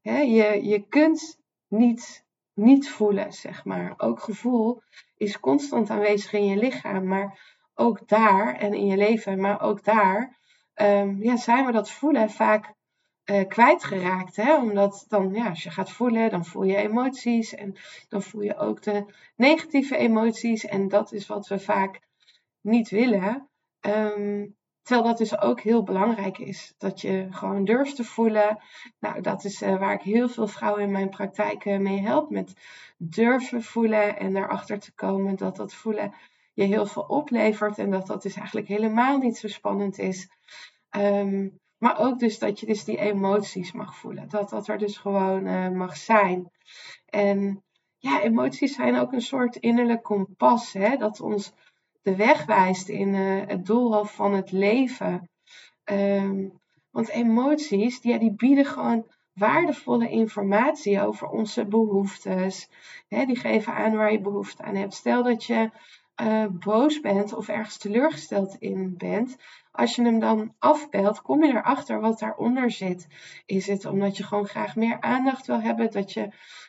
je, 0.02 0.60
je 0.62 0.86
kunt 0.88 1.38
niet 1.68 2.26
niet 2.58 2.90
voelen, 2.90 3.32
zeg 3.32 3.64
maar. 3.64 3.94
Ook 3.96 4.20
gevoel 4.20 4.82
is 5.16 5.40
constant 5.40 5.90
aanwezig 5.90 6.32
in 6.32 6.44
je 6.44 6.56
lichaam, 6.56 7.06
maar 7.06 7.56
ook 7.74 8.08
daar 8.08 8.54
en 8.54 8.74
in 8.74 8.86
je 8.86 8.96
leven, 8.96 9.40
maar 9.40 9.60
ook 9.60 9.84
daar 9.84 10.38
um, 10.74 11.22
ja, 11.22 11.36
zijn 11.36 11.66
we 11.66 11.72
dat 11.72 11.90
voelen 11.90 12.30
vaak 12.30 12.74
uh, 13.24 13.46
kwijtgeraakt. 13.46 14.36
Hè? 14.36 14.56
Omdat 14.56 15.04
dan, 15.08 15.34
ja, 15.34 15.48
als 15.48 15.62
je 15.62 15.70
gaat 15.70 15.90
voelen, 15.90 16.30
dan 16.30 16.44
voel 16.44 16.62
je 16.62 16.76
emoties 16.76 17.54
en 17.54 17.76
dan 18.08 18.22
voel 18.22 18.42
je 18.42 18.56
ook 18.56 18.82
de 18.82 19.04
negatieve 19.36 19.96
emoties. 19.96 20.64
En 20.64 20.88
dat 20.88 21.12
is 21.12 21.26
wat 21.26 21.48
we 21.48 21.58
vaak 21.58 22.00
niet 22.60 22.88
willen. 22.88 23.48
Um, 23.80 24.56
terwijl 24.88 25.08
dat 25.08 25.18
dus 25.18 25.40
ook 25.40 25.60
heel 25.60 25.82
belangrijk 25.82 26.38
is. 26.38 26.74
Dat 26.78 27.00
je 27.00 27.26
gewoon 27.30 27.64
durft 27.64 27.96
te 27.96 28.04
voelen. 28.04 28.58
Nou, 29.00 29.20
dat 29.20 29.44
is 29.44 29.62
uh, 29.62 29.78
waar 29.78 29.92
ik 29.92 30.00
heel 30.00 30.28
veel 30.28 30.46
vrouwen 30.46 30.82
in 30.82 30.90
mijn 30.90 31.08
praktijk 31.08 31.64
uh, 31.64 31.78
mee 31.78 32.00
help. 32.00 32.30
Met 32.30 32.54
durven 32.96 33.62
voelen 33.62 34.18
en 34.18 34.36
erachter 34.36 34.78
te 34.78 34.92
komen 34.92 35.36
dat 35.36 35.56
dat 35.56 35.74
voelen 35.74 36.14
je 36.54 36.64
heel 36.64 36.86
veel 36.86 37.02
oplevert. 37.02 37.78
En 37.78 37.90
dat 37.90 38.06
dat 38.06 38.22
dus 38.22 38.36
eigenlijk 38.36 38.68
helemaal 38.68 39.18
niet 39.18 39.36
zo 39.36 39.48
spannend 39.48 39.98
is. 39.98 40.28
Um, 40.96 41.58
maar 41.78 41.98
ook 41.98 42.18
dus 42.18 42.38
dat 42.38 42.60
je 42.60 42.66
dus 42.66 42.84
die 42.84 42.98
emoties 42.98 43.72
mag 43.72 43.96
voelen. 43.96 44.28
Dat 44.28 44.50
dat 44.50 44.68
er 44.68 44.78
dus 44.78 44.96
gewoon 44.96 45.46
uh, 45.46 45.68
mag 45.68 45.96
zijn. 45.96 46.50
En 47.06 47.62
ja, 47.98 48.20
emoties 48.22 48.74
zijn 48.74 48.96
ook 48.96 49.12
een 49.12 49.22
soort 49.22 49.56
innerlijk 49.56 50.02
kompas. 50.02 50.72
Hè? 50.72 50.96
Dat 50.96 51.20
ons 51.20 51.52
de 52.08 52.16
weg 52.16 52.44
wijst 52.44 52.88
in 52.88 53.14
uh, 53.14 53.42
het 53.46 53.66
doolhof 53.66 54.14
van 54.14 54.34
het 54.34 54.52
leven. 54.52 55.30
Um, 55.84 56.60
want 56.90 57.08
emoties, 57.08 58.00
die, 58.00 58.12
ja, 58.12 58.18
die 58.18 58.34
bieden 58.34 58.64
gewoon 58.64 59.06
waardevolle 59.32 60.10
informatie 60.10 61.02
over 61.02 61.28
onze 61.28 61.64
behoeftes. 61.64 62.70
Die 63.08 63.36
geven 63.36 63.74
aan 63.74 63.96
waar 63.96 64.12
je 64.12 64.20
behoefte 64.20 64.62
aan 64.62 64.74
hebt. 64.74 64.94
Stel 64.94 65.22
dat 65.22 65.44
je 65.44 65.70
uh, 66.22 66.46
boos 66.50 67.00
bent 67.00 67.34
of 67.34 67.48
ergens 67.48 67.78
teleurgesteld 67.78 68.56
in 68.58 68.94
bent, 68.96 69.36
als 69.70 69.94
je 69.94 70.02
hem 70.02 70.18
dan 70.18 70.54
afbelt, 70.58 71.22
kom 71.22 71.44
je 71.44 71.52
erachter 71.52 72.00
wat 72.00 72.18
daaronder 72.18 72.70
zit. 72.70 73.06
Is 73.46 73.66
het 73.66 73.84
omdat 73.84 74.16
je 74.16 74.22
gewoon 74.22 74.46
graag 74.46 74.76
meer 74.76 75.00
aandacht 75.00 75.46
wil 75.46 75.60
hebben, 75.60 75.90
dat 75.90 76.12
je 76.12 76.28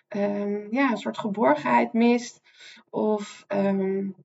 um, 0.10 0.68
ja, 0.72 0.92
een 0.92 0.98
soort 0.98 1.18
geborgenheid 1.18 1.94
mist? 1.94 2.42
Of 2.90 3.46
um, 3.48 4.16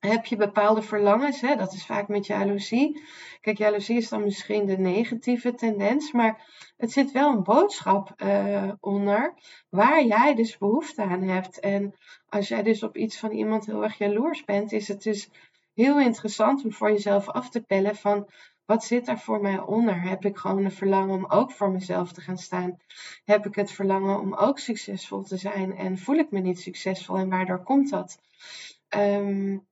heb 0.00 0.26
je 0.26 0.36
bepaalde 0.36 0.82
verlangens? 0.82 1.40
Hè? 1.40 1.56
Dat 1.56 1.72
is 1.72 1.86
vaak 1.86 2.08
met 2.08 2.26
jaloezie. 2.26 3.02
Kijk, 3.40 3.58
jaloezie 3.58 3.96
is 3.96 4.08
dan 4.08 4.22
misschien 4.22 4.66
de 4.66 4.78
negatieve 4.78 5.54
tendens, 5.54 6.12
maar 6.12 6.46
het 6.76 6.92
zit 6.92 7.12
wel 7.12 7.32
een 7.32 7.42
boodschap 7.42 8.14
uh, 8.22 8.72
onder 8.80 9.34
waar 9.68 10.04
jij 10.04 10.34
dus 10.34 10.58
behoefte 10.58 11.02
aan 11.02 11.22
hebt. 11.22 11.60
En 11.60 11.94
als 12.28 12.48
jij 12.48 12.62
dus 12.62 12.82
op 12.82 12.96
iets 12.96 13.18
van 13.18 13.30
iemand 13.30 13.66
heel 13.66 13.82
erg 13.82 13.98
jaloers 13.98 14.44
bent, 14.44 14.72
is 14.72 14.88
het 14.88 15.02
dus 15.02 15.30
heel 15.74 16.00
interessant 16.00 16.64
om 16.64 16.72
voor 16.72 16.90
jezelf 16.90 17.28
af 17.28 17.50
te 17.50 17.62
pellen 17.62 17.96
van 17.96 18.28
wat 18.64 18.84
zit 18.84 19.06
daar 19.06 19.20
voor 19.20 19.40
mij 19.40 19.58
onder? 19.58 20.02
Heb 20.02 20.24
ik 20.24 20.36
gewoon 20.36 20.64
een 20.64 20.72
verlangen 20.72 21.14
om 21.14 21.26
ook 21.26 21.52
voor 21.52 21.70
mezelf 21.70 22.12
te 22.12 22.20
gaan 22.20 22.38
staan? 22.38 22.78
Heb 23.24 23.46
ik 23.46 23.54
het 23.54 23.72
verlangen 23.72 24.20
om 24.20 24.34
ook 24.34 24.58
succesvol 24.58 25.22
te 25.22 25.36
zijn? 25.36 25.76
En 25.76 25.98
voel 25.98 26.16
ik 26.16 26.30
me 26.30 26.40
niet 26.40 26.60
succesvol 26.60 27.16
en 27.16 27.28
waardoor 27.28 27.62
komt 27.62 27.90
dat? 27.90 28.18
Um, 28.96 29.68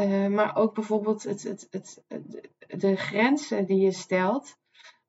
uh, 0.00 0.26
maar 0.26 0.56
ook 0.56 0.74
bijvoorbeeld 0.74 1.22
het, 1.22 1.42
het, 1.42 1.68
het, 1.70 2.02
de 2.80 2.96
grenzen 2.96 3.66
die 3.66 3.80
je 3.80 3.92
stelt. 3.92 4.56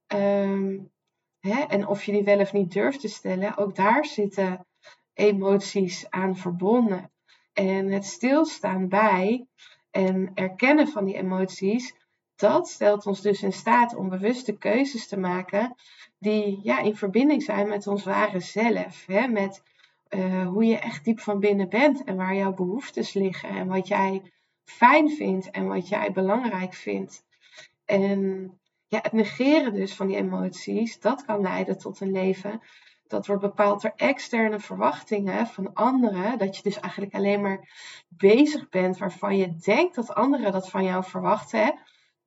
Um, 0.08 0.92
hè, 1.40 1.62
en 1.62 1.88
of 1.88 2.04
je 2.04 2.12
die 2.12 2.24
wel 2.24 2.40
of 2.40 2.54
niet 2.54 2.72
durft 2.72 3.00
te 3.00 3.08
stellen. 3.08 3.58
Ook 3.58 3.76
daar 3.76 4.06
zitten 4.06 4.66
emoties 5.14 6.10
aan 6.10 6.36
verbonden. 6.36 7.12
En 7.54 7.92
het 7.92 8.06
stilstaan 8.06 8.88
bij 8.88 9.48
en 9.92 10.32
erkennen 10.34 10.88
van 10.88 11.06
die 11.06 11.16
emoties, 11.16 11.96
dat 12.36 12.70
stelt 12.70 13.06
ons 13.06 13.22
dus 13.22 13.44
in 13.44 13.54
staat 13.54 13.96
om 13.96 14.10
bewuste 14.10 14.58
keuzes 14.58 15.08
te 15.08 15.18
maken 15.18 15.76
die 16.20 16.60
ja, 16.64 16.80
in 16.80 16.96
verbinding 16.96 17.44
zijn 17.44 17.68
met 17.68 17.88
ons 17.88 18.04
ware 18.04 18.40
zelf. 18.40 19.06
Hè? 19.06 19.28
Met 19.28 19.64
uh, 20.10 20.48
hoe 20.48 20.66
je 20.66 20.78
echt 20.78 21.04
diep 21.04 21.20
van 21.20 21.40
binnen 21.40 21.70
bent 21.70 22.04
en 22.04 22.16
waar 22.16 22.36
jouw 22.36 22.54
behoeftes 22.54 23.14
liggen 23.14 23.50
en 23.50 23.68
wat 23.68 23.88
jij 23.88 24.22
fijn 24.70 25.10
vindt 25.10 25.52
en 25.52 25.68
wat 25.68 25.88
jij 25.88 26.12
belangrijk 26.12 26.74
vindt. 26.74 27.26
En 27.86 28.52
ja, 28.88 29.00
het 29.02 29.12
negeren 29.12 29.74
dus 29.74 29.96
van 29.96 30.08
die 30.08 30.16
emoties, 30.16 31.00
dat 31.00 31.26
kan 31.26 31.42
leiden 31.42 31.78
tot 31.78 32.00
een 32.00 32.12
leven 32.12 32.62
dat 33.10 33.28
wordt 33.28 33.42
bepaald 33.42 33.82
door 33.82 33.94
externe 33.96 34.60
verwachtingen 34.60 35.48
van 35.48 35.74
anderen. 35.74 36.38
Dat 36.38 36.56
je 36.56 36.64
dus 36.64 36.80
eigenlijk 36.80 37.14
alleen 37.14 37.42
maar 37.42 37.68
bezig 38.08 38.70
bent 38.70 38.98
waarvan 38.98 39.38
je 39.38 39.56
denkt 39.56 39.96
dat 39.96 40.14
anderen 40.14 40.52
dat 40.52 40.70
van 40.70 40.84
jou 40.84 41.04
verwachten. 41.04 41.80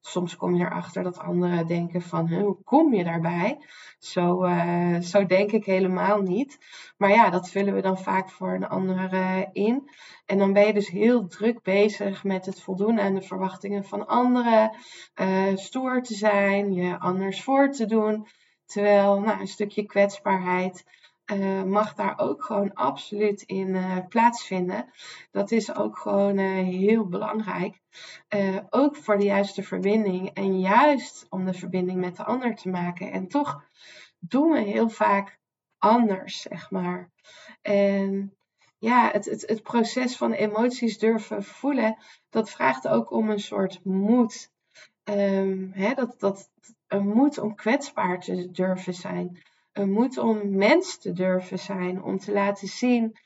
Soms 0.05 0.37
kom 0.37 0.55
je 0.55 0.65
erachter 0.65 1.03
dat 1.03 1.19
anderen 1.19 1.67
denken 1.67 2.03
van, 2.03 2.33
hoe 2.33 2.57
kom 2.65 2.95
je 2.95 3.05
daarbij? 3.05 3.59
Zo, 3.99 4.45
uh, 4.45 5.01
zo 5.01 5.27
denk 5.27 5.53
ik 5.53 5.65
helemaal 5.65 6.21
niet. 6.21 6.59
Maar 6.97 7.11
ja, 7.11 7.31
dat 7.31 7.51
vullen 7.51 7.75
we 7.75 7.81
dan 7.81 7.99
vaak 7.99 8.31
voor 8.31 8.55
een 8.55 8.69
ander 8.69 9.13
uh, 9.15 9.39
in. 9.53 9.91
En 10.27 10.39
dan 10.39 10.53
ben 10.53 10.67
je 10.67 10.73
dus 10.73 10.89
heel 10.89 11.27
druk 11.27 11.63
bezig 11.63 12.25
met 12.25 12.47
het 12.47 12.61
voldoen 12.63 13.01
aan 13.01 13.15
de 13.15 13.23
verwachtingen 13.23 13.85
van 13.85 14.07
anderen. 14.07 14.77
Uh, 15.21 15.57
stoer 15.57 16.03
te 16.03 16.15
zijn, 16.15 16.73
je 16.73 16.99
anders 16.99 17.43
voor 17.43 17.71
te 17.71 17.87
doen. 17.87 18.27
Terwijl 18.67 19.21
nou, 19.21 19.41
een 19.41 19.47
stukje 19.47 19.87
kwetsbaarheid 19.87 20.85
uh, 21.41 21.63
mag 21.63 21.95
daar 21.95 22.19
ook 22.19 22.45
gewoon 22.45 22.75
absoluut 22.75 23.43
in 23.43 23.69
uh, 23.69 23.97
plaatsvinden. 24.09 24.91
Dat 25.31 25.51
is 25.51 25.75
ook 25.75 25.99
gewoon 25.99 26.39
uh, 26.39 26.69
heel 26.69 27.09
belangrijk. 27.09 27.81
ook 28.71 28.97
voor 28.97 29.19
de 29.19 29.25
juiste 29.25 29.63
verbinding 29.63 30.31
en 30.31 30.61
juist 30.61 31.27
om 31.29 31.45
de 31.45 31.53
verbinding 31.53 32.01
met 32.01 32.17
de 32.17 32.25
ander 32.25 32.55
te 32.55 32.69
maken. 32.69 33.13
En 33.13 33.29
toch 33.29 33.65
doen 34.19 34.51
we 34.51 34.61
heel 34.61 34.89
vaak 34.89 35.39
anders, 35.79 36.41
zeg 36.41 36.71
maar. 36.71 37.11
En 37.63 38.37
ja, 38.79 39.11
het, 39.13 39.25
het, 39.25 39.47
het 39.47 39.63
proces 39.63 40.17
van 40.17 40.33
emoties 40.33 40.99
durven 40.99 41.45
voelen, 41.45 41.97
dat 42.31 42.51
vraagt 42.51 42.89
ook 42.89 43.11
om 43.11 43.31
een 43.31 43.41
soort 43.41 43.85
moed. 43.85 44.51
Um, 45.05 45.71
hè, 45.75 45.95
dat, 45.95 46.15
dat, 46.19 46.51
een 46.87 47.09
moed 47.09 47.39
om 47.39 47.55
kwetsbaar 47.55 48.21
te 48.21 48.51
durven 48.51 48.95
zijn. 48.95 49.43
Een 49.73 49.93
moed 49.93 50.19
om 50.19 50.57
mens 50.57 50.99
te 50.99 51.13
durven 51.13 51.59
zijn. 51.59 52.03
Om 52.03 52.19
te 52.19 52.33
laten 52.33 52.69
zien 52.69 53.17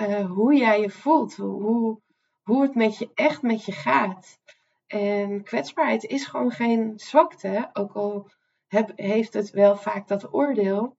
uh, 0.00 0.30
hoe 0.30 0.54
jij 0.54 0.80
je 0.80 0.90
voelt. 0.90 1.36
Hoe, 1.36 2.00
hoe 2.42 2.62
het 2.62 2.74
met 2.74 2.98
je 2.98 3.10
echt 3.14 3.42
met 3.42 3.64
je 3.64 3.72
gaat. 3.72 4.38
En 4.86 5.42
kwetsbaarheid 5.42 6.04
is 6.04 6.26
gewoon 6.26 6.50
geen 6.50 6.92
zwakte. 6.96 7.70
Ook 7.72 7.92
al 7.92 8.30
heb, 8.66 8.92
heeft 8.94 9.32
het 9.32 9.50
wel 9.50 9.76
vaak 9.76 10.08
dat 10.08 10.34
oordeel. 10.34 10.96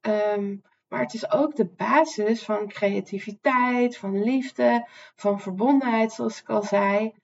Um, 0.00 0.62
maar 0.88 1.00
het 1.00 1.14
is 1.14 1.30
ook 1.30 1.56
de 1.56 1.66
basis 1.66 2.44
van 2.44 2.68
creativiteit, 2.68 3.96
van 3.96 4.22
liefde, 4.22 4.88
van 5.14 5.40
verbondenheid, 5.40 6.12
zoals 6.12 6.40
ik 6.40 6.48
al 6.48 6.62
zei. 6.62 7.14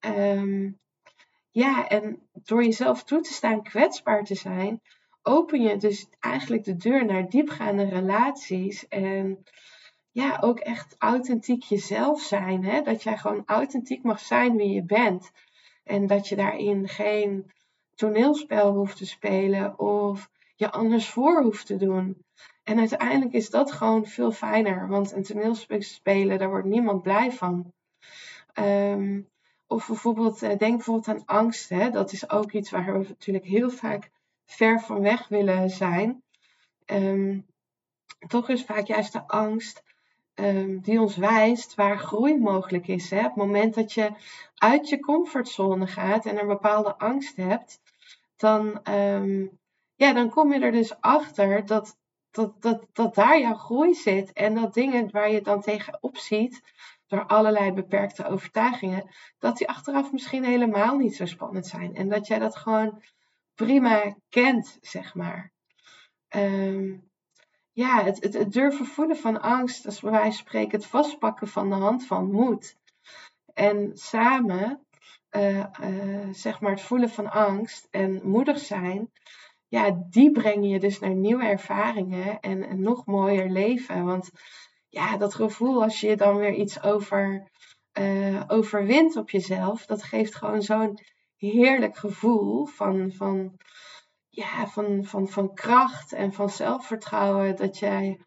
Um, 0.00 0.78
ja, 1.50 1.88
en 1.88 2.28
door 2.32 2.64
jezelf 2.64 3.04
toe 3.04 3.20
te 3.20 3.32
staan 3.32 3.62
kwetsbaar 3.62 4.24
te 4.24 4.34
zijn, 4.34 4.80
open 5.26 5.62
je 5.62 5.76
dus 5.76 6.08
eigenlijk 6.20 6.64
de 6.64 6.76
deur 6.76 7.04
naar 7.04 7.28
diepgaande 7.28 7.84
relaties. 7.84 8.88
En 8.88 9.44
ja, 10.10 10.38
ook 10.40 10.58
echt 10.58 10.94
authentiek 10.98 11.62
jezelf 11.62 12.20
zijn. 12.20 12.64
Hè? 12.64 12.82
Dat 12.82 13.02
jij 13.02 13.18
gewoon 13.18 13.42
authentiek 13.46 14.02
mag 14.02 14.20
zijn 14.20 14.56
wie 14.56 14.70
je 14.70 14.84
bent. 14.84 15.30
En 15.84 16.06
dat 16.06 16.28
je 16.28 16.36
daarin 16.36 16.88
geen 16.88 17.50
toneelspel 17.94 18.72
hoeft 18.72 18.96
te 18.96 19.06
spelen 19.06 19.78
of 19.78 20.30
je 20.56 20.70
anders 20.70 21.08
voor 21.08 21.42
hoeft 21.42 21.66
te 21.66 21.76
doen. 21.76 22.24
En 22.62 22.78
uiteindelijk 22.78 23.32
is 23.32 23.50
dat 23.50 23.72
gewoon 23.72 24.06
veel 24.06 24.32
fijner, 24.32 24.88
want 24.88 25.12
een 25.12 25.22
toneelspel 25.22 25.82
spelen, 25.82 26.38
daar 26.38 26.48
wordt 26.48 26.66
niemand 26.66 27.02
blij 27.02 27.32
van. 27.32 27.72
Um, 28.54 29.28
of 29.66 29.86
bijvoorbeeld, 29.86 30.42
eh, 30.42 30.58
denk 30.58 30.76
bijvoorbeeld 30.76 31.08
aan 31.08 31.24
angst. 31.24 31.68
Hè? 31.68 31.90
Dat 31.90 32.12
is 32.12 32.30
ook 32.30 32.52
iets 32.52 32.70
waar 32.70 32.98
we 32.98 33.08
natuurlijk 33.08 33.46
heel 33.46 33.70
vaak 33.70 34.10
ver 34.46 34.80
van 34.80 35.00
weg 35.00 35.28
willen 35.28 35.70
zijn. 35.70 36.22
Ehm, 36.84 37.40
toch 38.28 38.48
is 38.48 38.64
vaak 38.64 38.86
juist 38.86 39.12
de 39.12 39.28
angst 39.28 39.82
um, 40.34 40.80
die 40.80 41.00
ons 41.00 41.16
wijst 41.16 41.74
waar 41.74 41.98
groei 41.98 42.38
mogelijk 42.38 42.88
is. 42.88 43.10
Hè? 43.10 43.18
Op 43.18 43.24
het 43.24 43.36
moment 43.36 43.74
dat 43.74 43.92
je 43.92 44.10
uit 44.54 44.88
je 44.88 45.00
comfortzone 45.00 45.86
gaat 45.86 46.26
en 46.26 46.38
een 46.38 46.46
bepaalde 46.46 46.98
angst 46.98 47.36
hebt, 47.36 47.80
dan, 48.36 48.80
um, 48.88 49.58
ja, 49.94 50.12
dan 50.12 50.30
kom 50.30 50.52
je 50.52 50.60
er 50.60 50.72
dus 50.72 51.00
achter 51.00 51.66
dat, 51.66 51.96
dat, 52.30 52.62
dat, 52.62 52.86
dat 52.92 53.14
daar 53.14 53.40
jouw 53.40 53.54
groei 53.54 53.94
zit. 53.94 54.32
En 54.32 54.54
dat 54.54 54.74
dingen 54.74 55.10
waar 55.10 55.30
je 55.30 55.40
dan 55.40 55.60
tegenop 55.60 56.16
ziet, 56.16 56.62
door 57.06 57.26
allerlei 57.26 57.72
beperkte 57.72 58.26
overtuigingen, 58.26 59.10
dat 59.38 59.56
die 59.56 59.68
achteraf 59.68 60.12
misschien 60.12 60.44
helemaal 60.44 60.96
niet 60.96 61.16
zo 61.16 61.26
spannend 61.26 61.66
zijn. 61.66 61.94
En 61.94 62.08
dat 62.08 62.26
jij 62.26 62.38
dat 62.38 62.56
gewoon 62.56 63.02
prima 63.56 64.16
kent, 64.28 64.78
zeg 64.80 65.14
maar. 65.14 65.52
Um, 66.36 67.10
ja, 67.72 68.04
het, 68.04 68.22
het, 68.22 68.34
het, 68.34 68.52
durven 68.52 68.86
voelen 68.86 69.16
van 69.16 69.40
angst, 69.40 69.86
als 69.86 70.00
wij 70.00 70.30
spreken, 70.30 70.78
het 70.78 70.86
vastpakken 70.86 71.48
van 71.48 71.68
de 71.68 71.74
hand 71.74 72.06
van 72.06 72.30
moed. 72.30 72.76
En 73.54 73.90
samen, 73.94 74.86
uh, 75.30 75.64
uh, 75.80 76.28
zeg 76.30 76.60
maar, 76.60 76.70
het 76.70 76.80
voelen 76.80 77.10
van 77.10 77.30
angst 77.30 77.88
en 77.90 78.20
moedig 78.22 78.58
zijn, 78.58 79.10
ja, 79.68 80.06
die 80.10 80.30
brengen 80.30 80.68
je 80.68 80.80
dus 80.80 80.98
naar 80.98 81.14
nieuwe 81.14 81.44
ervaringen 81.44 82.40
en 82.40 82.70
een 82.70 82.82
nog 82.82 83.06
mooier 83.06 83.50
leven. 83.50 84.04
Want 84.04 84.30
ja, 84.88 85.16
dat 85.16 85.34
gevoel 85.34 85.82
als 85.82 86.00
je 86.00 86.16
dan 86.16 86.36
weer 86.36 86.54
iets 86.54 86.82
over, 86.82 87.50
uh, 87.98 88.42
overwint 88.46 89.16
op 89.16 89.30
jezelf, 89.30 89.86
dat 89.86 90.02
geeft 90.02 90.34
gewoon 90.34 90.62
zo'n 90.62 90.98
heerlijk 91.36 91.96
gevoel 91.96 92.66
van, 92.66 93.12
van, 93.12 93.56
ja, 94.28 94.66
van, 94.66 95.04
van, 95.04 95.28
van 95.28 95.54
kracht 95.54 96.12
en 96.12 96.32
van 96.32 96.50
zelfvertrouwen. 96.50 97.56
Dat 97.56 97.78
jij 97.78 98.20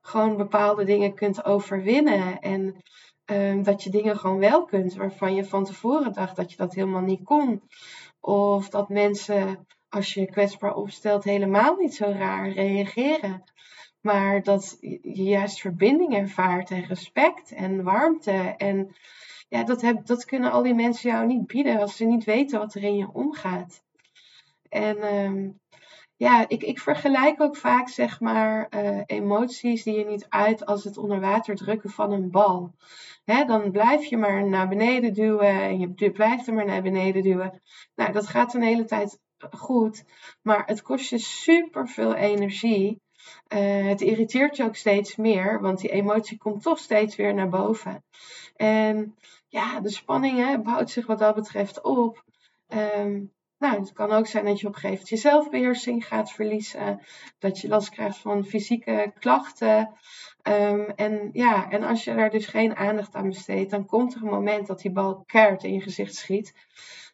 gewoon 0.00 0.36
bepaalde 0.36 0.84
dingen 0.84 1.14
kunt 1.14 1.44
overwinnen. 1.44 2.40
En 2.40 2.82
um, 3.26 3.62
dat 3.62 3.82
je 3.82 3.90
dingen 3.90 4.18
gewoon 4.18 4.38
wel 4.38 4.64
kunt 4.64 4.94
waarvan 4.94 5.34
je 5.34 5.44
van 5.44 5.64
tevoren 5.64 6.12
dacht 6.12 6.36
dat 6.36 6.50
je 6.50 6.56
dat 6.56 6.74
helemaal 6.74 7.02
niet 7.02 7.24
kon. 7.24 7.62
Of 8.20 8.68
dat 8.68 8.88
mensen, 8.88 9.66
als 9.88 10.14
je 10.14 10.20
je 10.20 10.30
kwetsbaar 10.30 10.74
opstelt, 10.74 11.24
helemaal 11.24 11.76
niet 11.76 11.94
zo 11.94 12.04
raar 12.04 12.50
reageren. 12.50 13.44
Maar 14.00 14.42
dat 14.42 14.76
je 14.80 15.22
juist 15.22 15.60
verbinding 15.60 16.14
ervaart 16.14 16.70
en 16.70 16.84
respect 16.84 17.52
en 17.52 17.82
warmte. 17.82 18.54
En 18.56 18.94
ja, 19.48 19.64
dat, 19.64 19.80
heb, 19.80 20.06
dat 20.06 20.24
kunnen 20.24 20.52
al 20.52 20.62
die 20.62 20.74
mensen 20.74 21.10
jou 21.10 21.26
niet 21.26 21.46
bieden 21.46 21.80
als 21.80 21.96
ze 21.96 22.04
niet 22.04 22.24
weten 22.24 22.58
wat 22.58 22.74
er 22.74 22.82
in 22.82 22.96
je 22.96 23.12
omgaat. 23.12 23.84
En 24.68 25.14
um, 25.14 25.60
ja, 26.16 26.48
ik, 26.48 26.62
ik 26.62 26.78
vergelijk 26.78 27.40
ook 27.40 27.56
vaak 27.56 27.88
zeg 27.88 28.20
maar 28.20 28.68
uh, 28.70 29.00
emoties 29.06 29.82
die 29.82 29.98
je 29.98 30.04
niet 30.04 30.26
uit 30.28 30.66
als 30.66 30.84
het 30.84 30.96
onder 30.96 31.20
water 31.20 31.54
drukken 31.54 31.90
van 31.90 32.12
een 32.12 32.30
bal. 32.30 32.74
Hè, 33.24 33.44
dan 33.44 33.70
blijf 33.70 34.04
je 34.04 34.16
maar 34.16 34.48
naar 34.48 34.68
beneden 34.68 35.12
duwen 35.12 35.60
en 35.60 35.78
je 35.78 36.10
blijft 36.10 36.46
er 36.46 36.54
maar 36.54 36.66
naar 36.66 36.82
beneden 36.82 37.22
duwen. 37.22 37.62
Nou, 37.94 38.12
dat 38.12 38.26
gaat 38.26 38.54
een 38.54 38.62
hele 38.62 38.84
tijd 38.84 39.18
goed, 39.50 40.04
maar 40.42 40.62
het 40.66 40.82
kost 40.82 41.10
je 41.10 41.18
super 41.18 41.88
veel 41.88 42.14
energie. 42.14 43.00
Uh, 43.54 43.88
het 43.88 44.00
irriteert 44.00 44.56
je 44.56 44.64
ook 44.64 44.76
steeds 44.76 45.16
meer, 45.16 45.60
want 45.60 45.80
die 45.80 45.90
emotie 45.90 46.38
komt 46.38 46.62
toch 46.62 46.78
steeds 46.78 47.16
weer 47.16 47.34
naar 47.34 47.48
boven. 47.48 48.04
En 48.56 49.16
ja, 49.48 49.80
de 49.80 49.90
spanning 49.90 50.38
hè, 50.38 50.58
bouwt 50.58 50.90
zich 50.90 51.06
wat 51.06 51.18
dat 51.18 51.34
betreft 51.34 51.82
op. 51.82 52.24
Um, 52.68 53.34
nou, 53.58 53.78
het 53.78 53.92
kan 53.92 54.10
ook 54.10 54.26
zijn 54.26 54.44
dat 54.44 54.60
je 54.60 54.66
op 54.66 54.74
een 54.74 54.80
gegeven 54.80 55.04
moment 55.04 55.08
je 55.08 55.28
zelfbeheersing 55.28 56.06
gaat 56.06 56.32
verliezen. 56.32 57.00
Dat 57.38 57.60
je 57.60 57.68
last 57.68 57.90
krijgt 57.90 58.18
van 58.18 58.44
fysieke 58.44 59.12
klachten. 59.18 59.94
Um, 60.42 60.86
en 60.86 61.28
ja, 61.32 61.70
en 61.70 61.82
als 61.82 62.04
je 62.04 62.14
daar 62.14 62.30
dus 62.30 62.46
geen 62.46 62.76
aandacht 62.76 63.14
aan 63.14 63.28
besteedt, 63.28 63.70
dan 63.70 63.86
komt 63.86 64.14
er 64.14 64.22
een 64.22 64.28
moment 64.28 64.66
dat 64.66 64.80
die 64.80 64.92
bal 64.92 65.24
keihard 65.26 65.64
in 65.64 65.72
je 65.72 65.80
gezicht 65.80 66.14
schiet. 66.14 66.54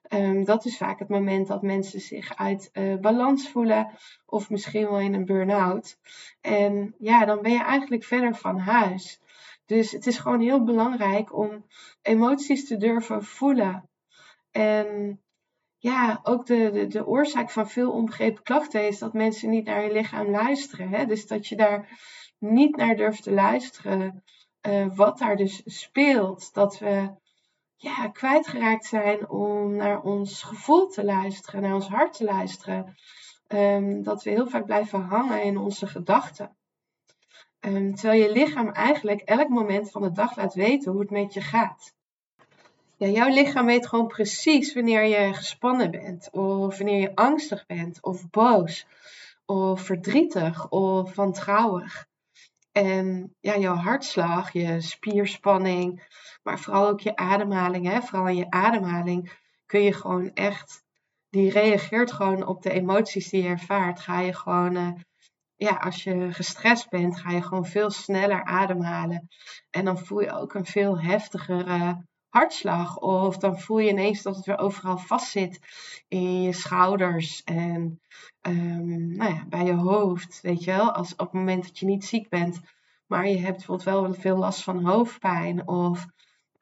Um, 0.09 0.45
dat 0.45 0.65
is 0.65 0.77
vaak 0.77 0.99
het 0.99 1.09
moment 1.09 1.47
dat 1.47 1.63
mensen 1.63 2.01
zich 2.01 2.37
uit 2.37 2.71
uh, 2.73 2.97
balans 2.97 3.49
voelen 3.49 3.91
of 4.27 4.51
misschien 4.51 4.89
wel 4.89 5.01
in 5.01 5.15
een 5.15 5.25
burn-out. 5.25 5.99
En 6.41 6.95
ja, 6.99 7.25
dan 7.25 7.43
ben 7.43 7.53
je 7.53 7.63
eigenlijk 7.63 8.05
verder 8.05 8.35
van 8.35 8.59
huis. 8.59 9.21
Dus 9.73 9.91
het 9.91 10.07
is 10.07 10.19
gewoon 10.19 10.41
heel 10.41 10.65
belangrijk 10.65 11.37
om 11.37 11.67
emoties 12.03 12.67
te 12.67 12.77
durven 12.77 13.25
voelen. 13.25 13.91
En 14.51 15.21
ja, 15.79 16.21
ook 16.23 16.47
de, 16.47 16.71
de, 16.73 16.87
de 16.87 17.07
oorzaak 17.07 17.51
van 17.51 17.69
veel 17.69 17.93
onbegrepen 17.93 18.43
klachten 18.43 18.87
is 18.87 18.99
dat 18.99 19.13
mensen 19.13 19.51
niet 19.51 19.65
naar 19.65 19.85
je 19.85 19.93
lichaam 19.93 20.31
luisteren. 20.31 20.89
Hè? 20.89 21.07
Dus 21.07 21.27
dat 21.27 21.47
je 21.47 21.57
daar 21.57 21.89
niet 22.39 22.77
naar 22.77 22.97
durft 22.97 23.23
te 23.23 23.33
luisteren. 23.33 24.25
Uh, 24.67 24.87
wat 24.95 25.19
daar 25.19 25.37
dus 25.37 25.63
speelt. 25.65 26.55
Dat 26.55 26.79
we 26.79 27.11
ja, 27.77 28.09
kwijtgeraakt 28.09 28.87
zijn 28.87 29.29
om 29.29 29.77
naar 29.77 30.03
ons 30.03 30.43
gevoel 30.43 30.87
te 30.89 31.05
luisteren, 31.05 31.63
naar 31.63 31.75
ons 31.75 31.89
hart 31.89 32.17
te 32.17 32.25
luisteren. 32.25 32.97
Um, 33.49 34.03
dat 34.03 34.23
we 34.23 34.31
heel 34.31 34.49
vaak 34.49 34.65
blijven 34.65 35.01
hangen 35.01 35.43
in 35.43 35.59
onze 35.59 35.87
gedachten. 35.87 36.57
Um, 37.65 37.95
terwijl 37.95 38.23
je 38.23 38.33
lichaam 38.33 38.69
eigenlijk 38.69 39.21
elk 39.21 39.49
moment 39.49 39.91
van 39.91 40.03
de 40.03 40.13
dag 40.13 40.37
laat 40.37 40.55
weten 40.55 40.93
hoe 40.93 41.01
het 41.01 41.11
met 41.11 41.35
je 41.35 41.41
gaat 41.41 41.95
ja, 43.03 43.09
jouw 43.09 43.29
lichaam 43.29 43.67
weet 43.67 43.87
gewoon 43.87 44.07
precies 44.07 44.75
wanneer 44.75 45.05
je 45.05 45.35
gespannen 45.35 45.91
bent, 45.91 46.31
of 46.31 46.79
wanneer 46.79 47.01
je 47.01 47.15
angstig 47.15 47.67
bent, 47.67 48.03
of 48.03 48.31
boos, 48.31 48.87
of 49.47 49.81
verdrietig, 49.81 50.69
of 50.69 51.15
wantrouwig. 51.15 52.07
En 52.73 53.35
ja, 53.41 53.59
jouw 53.59 53.75
hartslag, 53.75 54.53
je 54.53 54.81
spierspanning, 54.81 56.03
maar 56.43 56.59
vooral 56.59 56.89
ook 56.89 57.01
je 57.01 57.17
ademhaling, 57.17 57.87
hè, 57.87 58.01
vooral 58.03 58.29
in 58.29 58.37
je 58.37 58.51
ademhaling 58.51 59.33
kun 59.67 59.83
je 59.83 59.93
gewoon 59.93 60.31
echt, 60.35 60.85
die 61.31 61.51
reageert 61.51 62.13
gewoon 62.13 62.47
op 62.47 62.63
de 62.63 62.71
emoties 62.71 63.29
die 63.29 63.43
je 63.43 63.49
ervaart. 63.49 64.01
Ga 64.01 64.21
je 64.21 64.35
gewoon, 64.35 64.77
uh, 64.77 64.93
ja, 65.63 65.77
als 65.77 66.05
je 66.05 66.33
gestrest 66.33 66.91
bent, 66.91 67.21
ga 67.21 67.31
je 67.31 67.43
gewoon 67.43 67.67
veel 67.67 67.91
sneller 67.91 68.45
ademhalen. 68.45 69.29
En 69.71 69.85
dan 69.85 69.99
voel 69.99 70.21
je 70.21 70.33
ook 70.33 70.55
een 70.55 70.67
veel 70.67 71.01
heftigere 71.01 72.07
hartslag. 72.29 72.97
Of 72.97 73.39
dan 73.39 73.61
voel 73.61 73.79
je 73.79 73.91
ineens 73.91 74.23
dat 74.23 74.37
het 74.37 74.45
weer 74.45 74.59
overal 74.59 74.99
vastzit 74.99 75.61
in 76.09 76.43
je 76.43 76.53
schouders 76.53 77.43
en 77.43 78.01
um, 78.43 79.17
nou 79.17 79.35
ja, 79.35 79.45
bij 79.49 79.65
je 79.65 79.75
hoofd. 79.75 80.41
Weet 80.41 80.65
je 80.65 80.71
wel, 80.71 80.93
als 80.93 81.13
op 81.13 81.19
het 81.19 81.33
moment 81.33 81.63
dat 81.63 81.79
je 81.79 81.87
niet 81.87 82.05
ziek 82.05 82.29
bent, 82.29 82.61
maar 83.07 83.29
je 83.29 83.39
hebt 83.39 83.57
bijvoorbeeld 83.57 83.89
wel 83.89 84.15
veel 84.15 84.37
last 84.37 84.63
van 84.63 84.85
hoofdpijn 84.85 85.69
of 85.69 86.07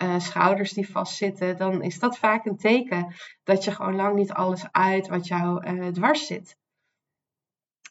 uh, 0.03 0.19
schouders 0.19 0.73
die 0.73 0.91
vastzitten, 0.91 1.57
dan 1.57 1.83
is 1.83 1.99
dat 1.99 2.19
vaak 2.19 2.45
een 2.45 2.57
teken 2.57 3.15
dat 3.45 3.65
je 3.65 3.71
gewoon 3.71 3.97
lang 3.97 4.17
niet 4.17 4.33
alles 4.33 4.73
uit 4.73 5.09
wat 5.09 5.27
jou 5.27 5.67
uh, 5.67 5.87
dwars 5.87 6.27
zit. 6.27 6.59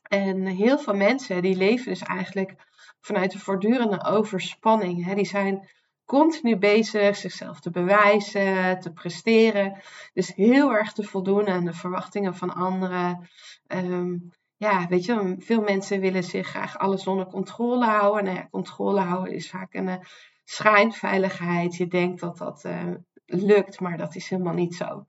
En 0.10 0.45
heel 0.45 0.80
veel 0.80 0.95
mensen 0.95 1.41
die 1.41 1.56
leven 1.56 1.86
dus 1.86 2.02
eigenlijk 2.02 2.56
vanuit 3.00 3.34
een 3.34 3.39
voortdurende 3.39 4.04
overspanning. 4.04 5.06
Hè. 5.06 5.15
Die 5.15 5.26
zijn 5.26 5.69
continu 6.06 6.58
bezig 6.58 7.15
zichzelf 7.15 7.60
te 7.60 7.69
bewijzen, 7.69 8.80
te 8.80 8.91
presteren. 8.91 9.82
Dus 10.13 10.36
heel 10.36 10.74
erg 10.74 10.93
te 10.93 11.04
voldoen 11.04 11.48
aan 11.48 11.65
de 11.65 11.74
verwachtingen 11.74 12.36
van 12.36 12.54
anderen. 12.54 13.30
Ehm, 13.67 14.15
ja, 14.58 14.88
weet 14.88 15.06
je, 15.06 15.36
veel 15.39 15.62
mensen 15.62 16.00
willen 16.00 16.24
zich 16.24 16.48
graag 16.48 16.78
alles 16.78 17.08
onder 17.08 17.26
controle 17.26 17.86
houden. 17.86 18.24
Nou 18.24 18.38
ja, 18.38 18.48
controle 18.52 19.00
houden 19.00 19.34
is 19.34 19.50
vaak 19.50 19.74
een 19.74 19.88
uh, 19.88 19.95
schijnveiligheid. 20.43 21.76
Je 21.76 21.88
denkt 21.88 22.19
dat 22.19 22.38
dat 22.38 22.63
uh, 22.65 22.93
lukt, 23.26 23.80
maar 23.80 23.98
dat 23.98 24.15
is 24.15 24.30
helemaal 24.30 24.54
niet 24.54 24.76
zo. 24.76 25.06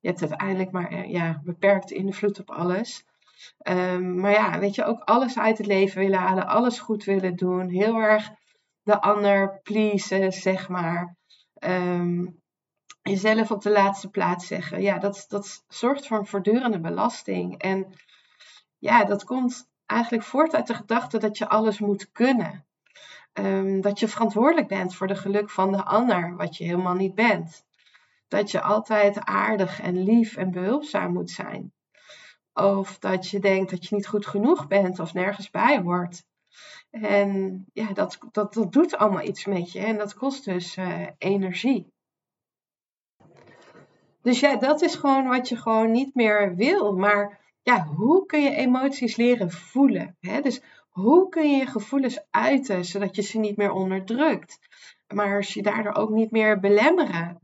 Je 0.00 0.08
hebt 0.08 0.20
uiteindelijk 0.20 0.70
maar 0.70 0.92
uh, 0.92 1.10
ja, 1.10 1.40
beperkt 1.44 1.90
invloed 1.90 2.40
op 2.40 2.50
alles. 2.50 3.04
Um, 3.68 4.20
maar 4.20 4.32
ja, 4.32 4.58
weet 4.58 4.74
je, 4.74 4.84
ook 4.84 5.00
alles 5.00 5.38
uit 5.38 5.58
het 5.58 5.66
leven 5.66 6.00
willen 6.00 6.18
halen, 6.18 6.46
alles 6.46 6.78
goed 6.78 7.04
willen 7.04 7.36
doen. 7.36 7.68
Heel 7.68 7.96
erg 7.96 8.30
de 8.82 9.00
ander 9.00 9.60
pleasen, 9.62 10.32
zeg 10.32 10.68
maar. 10.68 11.16
Um, 11.58 12.40
jezelf 13.02 13.50
op 13.50 13.62
de 13.62 13.70
laatste 13.70 14.10
plaats 14.10 14.46
zeggen. 14.46 14.82
Ja, 14.82 14.98
dat, 14.98 15.24
dat 15.28 15.64
zorgt 15.68 16.06
voor 16.06 16.18
een 16.18 16.26
voortdurende 16.26 16.80
belasting. 16.80 17.58
En 17.58 17.94
ja, 18.78 19.04
dat 19.04 19.24
komt 19.24 19.68
eigenlijk 19.86 20.24
voort 20.24 20.54
uit 20.54 20.66
de 20.66 20.74
gedachte 20.74 21.18
dat 21.18 21.38
je 21.38 21.48
alles 21.48 21.78
moet 21.78 22.10
kunnen. 22.12 22.66
Um, 23.32 23.80
dat 23.80 23.98
je 24.00 24.08
verantwoordelijk 24.08 24.68
bent 24.68 24.94
voor 24.94 25.06
de 25.06 25.16
geluk 25.16 25.50
van 25.50 25.72
de 25.72 25.84
ander, 25.84 26.36
wat 26.36 26.56
je 26.56 26.64
helemaal 26.64 26.94
niet 26.94 27.14
bent. 27.14 27.64
Dat 28.28 28.50
je 28.50 28.62
altijd 28.62 29.24
aardig 29.24 29.80
en 29.80 30.02
lief 30.02 30.36
en 30.36 30.50
behulpzaam 30.50 31.12
moet 31.12 31.30
zijn. 31.30 31.72
Of 32.54 32.98
dat 32.98 33.28
je 33.28 33.38
denkt 33.38 33.70
dat 33.70 33.88
je 33.88 33.94
niet 33.94 34.06
goed 34.06 34.26
genoeg 34.26 34.66
bent 34.66 34.98
of 34.98 35.14
nergens 35.14 35.50
bij 35.50 35.80
hoort. 35.80 36.24
En 36.90 37.64
ja, 37.72 37.92
dat, 37.92 38.18
dat, 38.32 38.54
dat 38.54 38.72
doet 38.72 38.96
allemaal 38.96 39.22
iets 39.22 39.44
met 39.44 39.72
je 39.72 39.80
en 39.80 39.98
dat 39.98 40.14
kost 40.14 40.44
dus 40.44 40.76
uh, 40.76 41.06
energie. 41.18 41.92
Dus 44.22 44.40
ja, 44.40 44.56
dat 44.56 44.82
is 44.82 44.94
gewoon 44.94 45.28
wat 45.28 45.48
je 45.48 45.56
gewoon 45.56 45.90
niet 45.90 46.14
meer 46.14 46.54
wil. 46.54 46.96
Maar 46.96 47.40
ja, 47.62 47.84
hoe 47.84 48.26
kun 48.26 48.42
je 48.42 48.54
emoties 48.54 49.16
leren 49.16 49.50
voelen? 49.50 50.16
Hè? 50.20 50.40
Dus 50.40 50.62
hoe 50.88 51.28
kun 51.28 51.50
je 51.50 51.56
je 51.56 51.66
gevoelens 51.66 52.20
uiten 52.30 52.84
zodat 52.84 53.16
je 53.16 53.22
ze 53.22 53.38
niet 53.38 53.56
meer 53.56 53.72
onderdrukt? 53.72 54.58
Maar 55.14 55.44
je 55.48 55.62
daardoor 55.62 55.94
ook 55.94 56.10
niet 56.10 56.30
meer 56.30 56.60
belemmeren. 56.60 57.40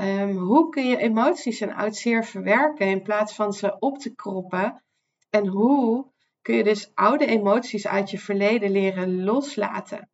Um, 0.00 0.36
hoe 0.36 0.68
kun 0.68 0.88
je 0.88 0.96
emoties 0.96 1.60
en 1.60 1.74
oud 1.74 2.00
verwerken 2.00 2.86
in 2.86 3.02
plaats 3.02 3.34
van 3.34 3.52
ze 3.52 3.78
op 3.78 3.98
te 3.98 4.14
kroppen? 4.14 4.82
En 5.30 5.46
hoe 5.46 6.10
kun 6.42 6.54
je 6.54 6.64
dus 6.64 6.90
oude 6.94 7.26
emoties 7.26 7.86
uit 7.86 8.10
je 8.10 8.18
verleden 8.18 8.70
leren 8.70 9.24
loslaten. 9.24 10.08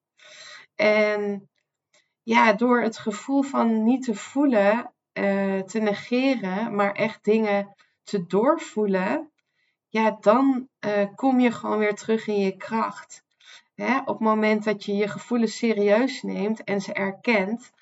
En 0.75 1.49
ja, 2.23 2.53
door 2.53 2.81
het 2.81 2.99
gevoel 2.99 3.43
van 3.43 3.83
niet 3.85 4.05
te 4.05 4.15
voelen, 4.15 4.93
uh, 5.13 5.61
te 5.61 5.79
negeren, 5.79 6.75
maar 6.75 6.93
echt 6.93 7.25
dingen 7.25 7.75
te 8.03 8.27
doorvoelen, 8.27 9.31
ja, 9.89 10.17
dan 10.21 10.69
uh, 10.87 11.07
kom 11.15 11.41
je 11.41 11.51
gewoon 11.51 11.79
weer 11.79 11.95
terug 11.95 12.27
in 12.27 12.39
je 12.39 12.57
kracht. 12.57 13.25
Hè, 13.75 13.99
op 13.99 14.07
het 14.07 14.19
moment 14.19 14.65
dat 14.65 14.85
je 14.85 14.97
je 14.97 15.09
gevoelens 15.09 15.57
serieus 15.57 16.23
neemt 16.23 16.65
en 16.65 16.81
ze 16.81 16.93
erkent, 16.93 17.73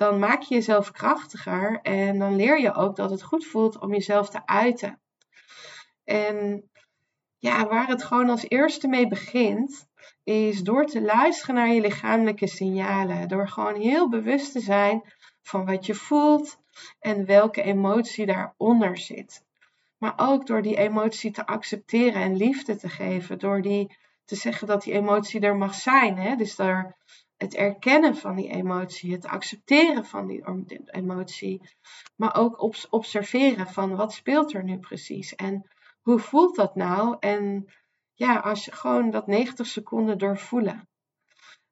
dan 0.00 0.18
maak 0.18 0.42
je 0.42 0.54
jezelf 0.54 0.90
krachtiger 0.90 1.80
en 1.82 2.18
dan 2.18 2.36
leer 2.36 2.60
je 2.60 2.74
ook 2.74 2.96
dat 2.96 3.10
het 3.10 3.22
goed 3.22 3.46
voelt 3.46 3.78
om 3.78 3.92
jezelf 3.92 4.30
te 4.30 4.46
uiten. 4.46 5.00
En 6.04 6.70
ja, 7.38 7.66
waar 7.66 7.88
het 7.88 8.02
gewoon 8.02 8.30
als 8.30 8.48
eerste 8.48 8.88
mee 8.88 9.08
begint, 9.08 9.88
is 10.24 10.60
door 10.60 10.86
te 10.86 11.02
luisteren 11.02 11.54
naar 11.54 11.68
je 11.68 11.80
lichamelijke 11.80 12.46
signalen. 12.46 13.28
Door 13.28 13.48
gewoon 13.48 13.80
heel 13.80 14.08
bewust 14.08 14.52
te 14.52 14.60
zijn 14.60 15.02
van 15.42 15.66
wat 15.66 15.86
je 15.86 15.94
voelt 15.94 16.58
en 17.00 17.26
welke 17.26 17.62
emotie 17.62 18.26
daaronder 18.26 18.98
zit. 18.98 19.44
Maar 19.98 20.14
ook 20.16 20.46
door 20.46 20.62
die 20.62 20.76
emotie 20.76 21.30
te 21.30 21.46
accepteren 21.46 22.22
en 22.22 22.36
liefde 22.36 22.76
te 22.76 22.88
geven. 22.88 23.38
Door 23.38 23.62
die 23.62 23.96
te 24.24 24.36
zeggen 24.36 24.66
dat 24.66 24.82
die 24.82 24.92
emotie 24.92 25.40
er 25.40 25.56
mag 25.56 25.74
zijn. 25.74 26.18
Hè? 26.18 26.36
Dus 26.36 26.56
door 26.56 26.96
het 27.40 27.54
erkennen 27.54 28.16
van 28.16 28.36
die 28.36 28.48
emotie, 28.48 29.12
het 29.12 29.26
accepteren 29.26 30.04
van 30.04 30.26
die 30.26 30.42
emotie. 30.84 31.60
Maar 32.16 32.36
ook 32.36 32.62
observeren 32.90 33.66
van 33.66 33.96
wat 33.96 34.12
speelt 34.12 34.54
er 34.54 34.64
nu 34.64 34.78
precies. 34.78 35.34
En 35.34 35.66
hoe 36.00 36.18
voelt 36.18 36.56
dat 36.56 36.74
nou? 36.74 37.16
En 37.20 37.66
ja, 38.14 38.36
als 38.36 38.64
je 38.64 38.72
gewoon 38.72 39.10
dat 39.10 39.26
90 39.26 39.66
seconden 39.66 40.18
doorvoelen. 40.18 40.88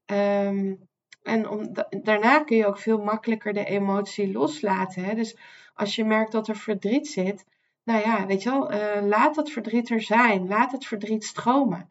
Um, 0.07 0.89
en 1.23 1.49
om, 1.49 1.73
daarna 2.03 2.45
kun 2.45 2.57
je 2.57 2.67
ook 2.67 2.79
veel 2.79 3.03
makkelijker 3.03 3.53
de 3.53 3.65
emotie 3.65 4.33
loslaten. 4.33 5.05
Hè? 5.05 5.15
Dus 5.15 5.37
als 5.75 5.97
je 5.97 6.05
merkt 6.05 6.33
dat 6.33 6.49
er 6.49 6.57
verdriet 6.57 7.09
zit, 7.09 7.45
nou 7.85 8.01
ja, 8.01 8.27
weet 8.27 8.43
je 8.43 8.51
wel, 8.51 8.73
uh, 8.73 9.03
laat 9.09 9.35
dat 9.35 9.51
verdriet 9.51 9.91
er 9.91 10.03
zijn. 10.03 10.47
Laat 10.47 10.73
het 10.73 10.87
verdriet 10.87 11.25
stromen. 11.25 11.91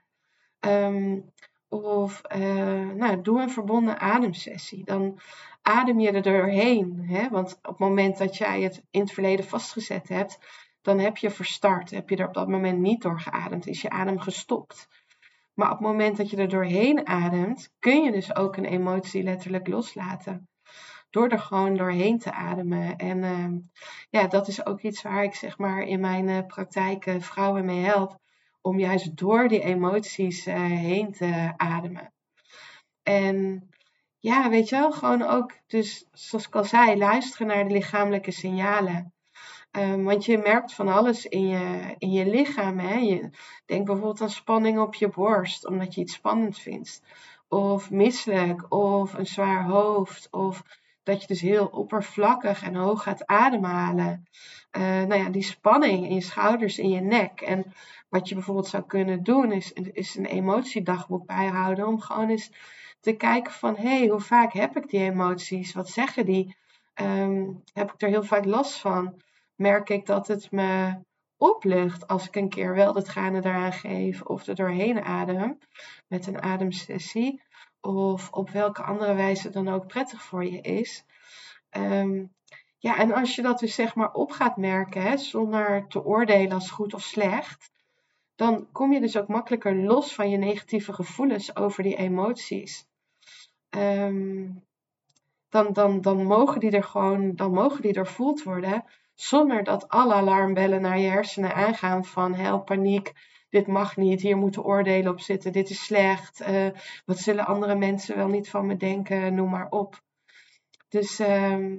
Um, 0.60 1.32
of 1.70 2.22
uh, 2.36 2.90
nou, 2.90 3.22
doe 3.22 3.42
een 3.42 3.50
verbonden 3.50 4.00
ademsessie. 4.00 4.86
Dan 4.86 5.20
adem 5.62 6.00
je 6.00 6.12
er 6.12 6.22
doorheen. 6.22 7.06
Hè? 7.08 7.30
Want 7.30 7.58
op 7.58 7.68
het 7.68 7.78
moment 7.78 8.18
dat 8.18 8.38
jij 8.38 8.62
het 8.62 8.84
in 8.92 9.02
het 9.02 9.12
verleden 9.12 9.46
vastgezet 9.46 10.08
hebt, 10.08 10.40
dan 10.82 11.00
heb 11.00 11.18
je 11.18 11.30
verstart. 11.30 11.90
Heb 11.90 12.10
je 12.10 12.16
er 12.16 12.28
op 12.28 12.34
dat 12.34 12.48
moment 12.48 12.80
niet 12.80 13.02
door 13.02 13.20
geademd, 13.20 13.68
is 13.68 13.82
je 13.82 13.90
adem 13.90 14.20
gestopt. 14.20 14.88
Maar 15.54 15.72
op 15.72 15.78
het 15.78 15.88
moment 15.88 16.18
dat 16.18 16.30
je 16.30 16.38
er 16.38 16.50
doorheen 16.50 17.08
ademt, 17.08 17.74
kun 17.80 18.04
je 18.04 18.12
dus 18.12 18.36
ook 18.36 18.58
een 18.58 18.66
emotie 18.66 19.24
letterlijk 19.24 19.68
loslaten. 19.68 20.48
Door 21.10 21.28
er 21.28 21.40
gewoon 21.40 21.76
doorheen 21.76 22.20
te 22.20 22.32
ademen. 22.32 22.98
En 22.98 23.18
uh, 23.18 23.48
ja, 24.10 24.28
dat 24.28 24.48
is 24.48 24.66
ook 24.66 24.82
iets 24.82 25.02
waar 25.02 25.24
ik 25.24 25.36
zeg 25.36 25.58
maar 25.58 25.82
in 25.82 26.00
mijn 26.00 26.28
uh, 26.28 26.46
praktijk 26.48 27.06
uh, 27.06 27.22
vrouwen 27.22 27.66
mee 27.66 27.84
help. 27.84 28.20
Om 28.68 28.80
juist 28.80 29.18
door 29.18 29.48
die 29.48 29.64
emoties 29.64 30.46
eh, 30.46 30.56
heen 30.66 31.12
te 31.12 31.54
ademen. 31.58 32.14
En 33.04 33.70
ja, 34.20 34.50
weet 34.50 34.70
je 34.70 34.76
wel, 34.76 34.92
gewoon 34.92 35.22
ook, 35.22 35.52
dus 35.68 36.08
zoals 36.12 36.48
ik 36.48 36.56
al 36.56 36.64
zei, 36.64 36.98
luisteren 36.98 37.48
naar 37.48 37.68
de 37.68 37.74
lichamelijke 37.74 38.32
signalen. 38.32 39.14
Um, 39.72 40.04
want 40.04 40.26
je 40.26 40.38
merkt 40.38 40.74
van 40.74 40.88
alles 40.88 41.26
in 41.26 41.48
je, 41.48 41.96
in 41.98 42.12
je 42.12 42.26
lichaam. 42.26 42.80
Hè? 42.80 42.96
Je 42.96 43.30
denkt 43.66 43.86
bijvoorbeeld 43.86 44.22
aan 44.22 44.30
spanning 44.30 44.80
op 44.80 44.96
je 44.96 45.10
borst, 45.10 45.66
omdat 45.66 45.96
je 45.96 46.02
iets 46.02 46.14
spannend 46.14 46.60
vindt. 46.60 47.02
Of 47.48 47.92
misselijk, 47.92 48.72
of 48.74 49.14
een 49.14 49.26
zwaar 49.26 49.64
hoofd. 49.64 50.28
Of 50.32 50.64
dat 51.04 51.22
je 51.22 51.28
dus 51.28 51.42
heel 51.42 51.66
oppervlakkig 51.66 52.64
en 52.64 52.76
hoog 52.76 53.04
gaat 53.04 53.26
ademhalen. 53.26 54.28
Uh, 54.78 54.84
nou 54.84 55.16
ja, 55.16 55.30
die 55.30 55.44
spanning 55.44 56.06
in 56.06 56.14
je 56.14 56.22
schouders, 56.22 56.78
in 56.78 56.90
je 56.90 57.02
nek. 57.02 57.42
En 57.42 57.74
wat 58.10 58.30
je 58.30 58.36
bijvoorbeeld 58.36 58.68
zou 58.68 58.84
kunnen 58.84 59.24
doen, 59.24 59.52
is, 59.52 59.74
is 59.74 60.16
een 60.16 60.26
emotiedagboek 60.26 61.26
bijhouden. 61.26 61.88
Om 61.88 62.00
gewoon 62.00 62.30
eens 62.30 62.52
te 63.00 63.14
kijken 63.14 63.54
van, 63.54 63.76
hé, 63.76 63.98
hey, 63.98 64.08
hoe 64.08 64.20
vaak 64.20 64.54
heb 64.54 64.78
ik 64.78 64.90
die 64.90 65.00
emoties? 65.00 65.74
Wat 65.74 65.90
zeggen 65.90 66.26
die? 66.26 66.56
Um, 67.02 67.64
heb 67.74 67.94
ik 67.94 68.02
er 68.02 68.10
heel 68.10 68.24
vaak 68.24 68.46
last 68.46 68.80
van? 68.80 69.22
merk 69.58 69.90
ik 69.90 70.06
dat 70.06 70.28
het 70.28 70.52
me 70.52 71.00
oplucht 71.38 72.08
als 72.08 72.28
ik 72.28 72.36
een 72.36 72.50
keer 72.50 72.76
wel 72.76 72.96
het 72.96 73.06
tranen 73.06 73.46
eraan 73.46 73.74
geef 73.74 74.22
of 74.22 74.48
er 74.48 74.56
doorheen 74.56 75.04
adem 75.04 75.58
met 76.08 76.28
een 76.28 76.42
ademsessie. 76.42 77.42
Of 77.82 78.32
op 78.32 78.50
welke 78.50 78.84
andere 78.84 79.14
wijze 79.14 79.50
dan 79.50 79.68
ook 79.68 79.88
prettig 79.88 80.24
voor 80.24 80.46
je 80.46 80.62
is. 80.62 81.06
Ehm, 81.70 82.26
ja, 82.78 82.98
en 82.98 83.14
als 83.14 83.36
je 83.36 83.42
dat 83.42 83.60
dus 83.60 83.76
zeg 83.76 83.96
maar 83.96 84.12
op 84.12 84.32
gaat 84.32 84.58
merken, 84.58 85.02
hè, 85.02 85.18
zonder 85.18 85.88
te 85.88 86.04
oordelen 86.04 86.52
als 86.52 86.72
goed 86.72 86.94
of 86.94 87.02
slecht, 87.02 87.72
dan 88.38 88.68
kom 88.72 88.94
je 88.94 89.00
dus 89.00 89.18
ook 89.18 89.28
makkelijker 89.28 89.76
los 89.76 90.16
van 90.16 90.30
je 90.30 90.38
negatieve 90.38 90.94
gevoelens 90.94 91.56
over 91.56 91.84
die 91.84 91.96
emoties. 91.96 92.88
Ehm, 93.70 94.46
dan, 95.50 95.74
dan, 95.74 96.02
dan 96.02 96.24
mogen 96.24 96.60
die 96.60 96.72
er 96.72 96.84
gewoon, 96.84 97.36
dan 97.36 97.52
mogen 97.52 97.82
die 97.82 97.94
er 97.94 98.08
voeld 98.08 98.44
worden 98.44 98.84
zonder 99.14 99.64
dat 99.64 99.90
alle 99.90 100.14
alarmbellen 100.14 100.82
naar 100.82 101.00
je 101.00 101.08
hersenen 101.08 101.54
aangaan 101.54 102.06
van 102.06 102.34
help, 102.34 102.66
paniek, 102.66 103.14
dit 103.50 103.68
mag 103.68 103.98
niet, 103.98 104.22
hier 104.22 104.38
moeten 104.38 104.64
oordelen 104.64 105.12
op 105.12 105.20
zitten, 105.20 105.52
dit 105.52 105.70
is 105.70 105.86
slecht, 105.86 106.42
uh, 106.42 106.68
wat 107.06 107.18
zullen 107.18 107.46
andere 107.46 107.76
mensen 107.76 108.18
wel 108.18 108.28
niet 108.28 108.50
van 108.50 108.66
me 108.66 108.78
denken, 108.78 109.36
noem 109.36 109.50
maar 109.50 109.70
op. 109.70 110.02
Dus 110.90 111.20
uh, 111.20 111.76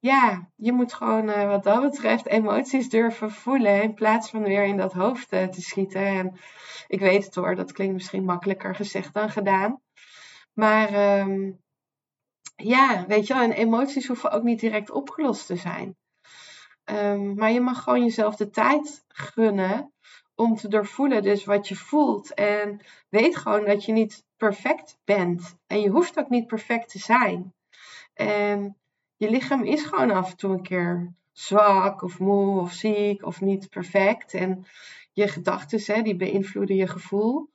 ja, 0.00 0.50
je 0.56 0.72
moet 0.72 0.92
gewoon 0.92 1.28
uh, 1.28 1.46
wat 1.46 1.62
dat 1.62 1.82
betreft 1.82 2.26
emoties 2.26 2.88
durven 2.88 3.30
voelen 3.30 3.82
in 3.82 3.94
plaats 3.94 4.30
van 4.30 4.42
weer 4.42 4.64
in 4.64 4.76
dat 4.76 4.92
hoofd 4.92 5.32
uh, 5.32 5.44
te 5.44 5.60
schieten. 5.60 6.04
En 6.04 6.36
ik 6.86 7.00
weet 7.00 7.24
het 7.24 7.34
hoor, 7.34 7.54
dat 7.54 7.72
klinkt 7.72 7.94
misschien 7.94 8.24
makkelijker 8.24 8.74
gezegd 8.74 9.14
dan 9.14 9.30
gedaan. 9.30 9.80
Maar 10.52 11.18
um, 11.20 11.60
ja, 12.56 13.06
weet 13.06 13.26
je 13.26 13.34
wel, 13.34 13.42
en 13.42 13.52
emoties 13.52 14.06
hoeven 14.06 14.30
ook 14.30 14.42
niet 14.42 14.60
direct 14.60 14.90
opgelost 14.90 15.46
te 15.46 15.56
zijn. 15.56 15.96
Um, 16.84 17.34
maar 17.34 17.52
je 17.52 17.60
mag 17.60 17.82
gewoon 17.82 18.04
jezelf 18.04 18.36
de 18.36 18.50
tijd 18.50 19.04
gunnen 19.08 19.92
om 20.34 20.56
te 20.56 20.68
doorvoelen 20.68 21.22
dus 21.22 21.44
wat 21.44 21.68
je 21.68 21.76
voelt. 21.76 22.34
En 22.34 22.80
weet 23.08 23.36
gewoon 23.36 23.64
dat 23.64 23.84
je 23.84 23.92
niet 23.92 24.24
perfect 24.36 24.98
bent. 25.04 25.56
En 25.66 25.80
je 25.80 25.88
hoeft 25.88 26.18
ook 26.18 26.28
niet 26.28 26.46
perfect 26.46 26.90
te 26.90 26.98
zijn. 26.98 27.54
En 28.14 28.76
je 29.20 29.30
lichaam 29.30 29.64
is 29.64 29.82
gewoon 29.82 30.10
af 30.10 30.30
en 30.30 30.36
toe 30.36 30.52
een 30.52 30.62
keer 30.62 31.12
zwak 31.32 32.02
of 32.02 32.18
moe 32.18 32.60
of 32.60 32.72
ziek 32.72 33.26
of 33.26 33.40
niet 33.40 33.70
perfect. 33.70 34.34
En 34.34 34.66
je 35.12 35.28
gedachten, 35.28 36.04
die 36.04 36.16
beïnvloeden 36.16 36.76
je 36.76 36.86
gevoel. 36.86 37.50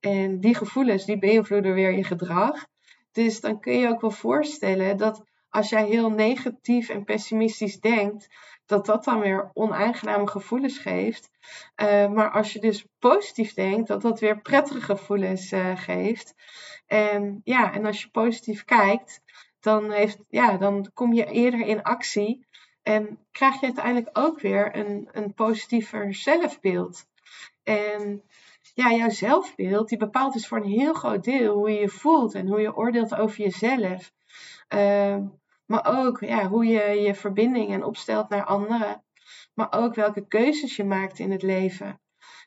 En 0.00 0.40
die 0.40 0.54
gevoelens, 0.54 1.04
die 1.04 1.18
beïnvloeden 1.18 1.74
weer 1.74 1.92
je 1.92 2.04
gedrag. 2.04 2.66
Dus 3.12 3.40
dan 3.40 3.60
kun 3.60 3.78
je 3.78 3.88
ook 3.88 4.00
wel 4.00 4.10
voorstellen 4.10 4.96
dat 4.96 5.24
als 5.48 5.68
jij 5.68 5.86
heel 5.86 6.10
negatief 6.10 6.88
en 6.88 7.04
pessimistisch 7.04 7.80
denkt, 7.80 8.28
dat 8.66 8.86
dat 8.86 9.04
dan 9.04 9.20
weer 9.20 9.50
onaangename 9.52 10.26
gevoelens 10.26 10.78
geeft. 10.78 11.30
Uh, 11.76 12.12
maar 12.12 12.30
als 12.30 12.52
je 12.52 12.58
dus 12.60 12.86
positief 12.98 13.54
denkt, 13.54 13.88
dat 13.88 14.02
dat 14.02 14.20
weer 14.20 14.40
prettige 14.40 14.80
gevoelens 14.80 15.52
uh, 15.52 15.76
geeft. 15.76 16.34
En 16.86 17.40
ja, 17.44 17.72
en 17.72 17.86
als 17.86 18.02
je 18.02 18.10
positief 18.10 18.64
kijkt, 18.64 19.22
dan, 19.64 19.90
heeft, 19.90 20.18
ja, 20.28 20.56
dan 20.56 20.90
kom 20.94 21.12
je 21.12 21.24
eerder 21.24 21.60
in 21.60 21.82
actie. 21.82 22.46
En 22.82 23.18
krijg 23.32 23.60
je 23.60 23.66
uiteindelijk 23.66 24.18
ook 24.18 24.40
weer 24.40 24.76
een, 24.76 25.08
een 25.12 25.34
positiever 25.34 26.14
zelfbeeld. 26.14 27.06
En 27.62 28.22
ja, 28.74 28.92
jouw 28.92 29.10
zelfbeeld, 29.10 29.88
die 29.88 29.98
bepaalt 29.98 30.32
dus 30.32 30.46
voor 30.46 30.58
een 30.58 30.70
heel 30.70 30.94
groot 30.94 31.24
deel 31.24 31.54
hoe 31.54 31.70
je 31.70 31.80
je 31.80 31.88
voelt 31.88 32.34
en 32.34 32.46
hoe 32.46 32.60
je 32.60 32.76
oordeelt 32.76 33.14
over 33.14 33.38
jezelf. 33.38 34.12
Uh, 34.74 35.16
maar 35.66 35.98
ook 36.00 36.20
ja, 36.20 36.48
hoe 36.48 36.66
je 36.66 37.00
je 37.00 37.14
verbindingen 37.14 37.84
opstelt 37.84 38.28
naar 38.28 38.44
anderen. 38.44 39.02
Maar 39.54 39.68
ook 39.70 39.94
welke 39.94 40.26
keuzes 40.26 40.76
je 40.76 40.84
maakt 40.84 41.18
in 41.18 41.30
het 41.30 41.42
leven. 41.42 42.00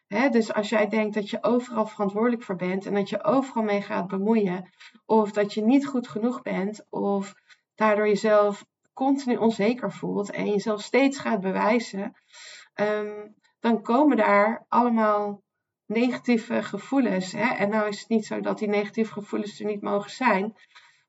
Dus 0.07 0.53
als 0.53 0.69
jij 0.69 0.87
denkt 0.87 1.13
dat 1.13 1.29
je 1.29 1.43
overal 1.43 1.85
verantwoordelijk 1.85 2.43
voor 2.43 2.55
bent 2.55 2.85
en 2.85 2.93
dat 2.93 3.09
je 3.09 3.23
overal 3.23 3.63
mee 3.63 3.81
gaat 3.81 4.07
bemoeien, 4.07 4.69
of 5.05 5.31
dat 5.31 5.53
je 5.53 5.61
niet 5.61 5.87
goed 5.87 6.07
genoeg 6.07 6.41
bent, 6.41 6.85
of 6.89 7.33
daardoor 7.75 8.07
jezelf 8.07 8.65
continu 8.93 9.35
onzeker 9.35 9.91
voelt 9.91 10.31
en 10.31 10.45
jezelf 10.45 10.81
steeds 10.81 11.17
gaat 11.17 11.41
bewijzen, 11.41 12.15
um, 12.75 13.35
dan 13.59 13.81
komen 13.81 14.17
daar 14.17 14.65
allemaal 14.67 15.41
negatieve 15.85 16.63
gevoelens. 16.63 17.33
En 17.33 17.69
nou 17.69 17.87
is 17.87 17.99
het 17.99 18.09
niet 18.09 18.25
zo 18.25 18.39
dat 18.39 18.57
die 18.57 18.67
negatieve 18.67 19.11
gevoelens 19.11 19.59
er 19.59 19.65
niet 19.65 19.81
mogen 19.81 20.11
zijn. 20.11 20.55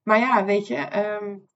Maar 0.03 0.19
ja, 0.19 0.45
weet 0.45 0.67
je, 0.67 1.07
um, 1.23 1.49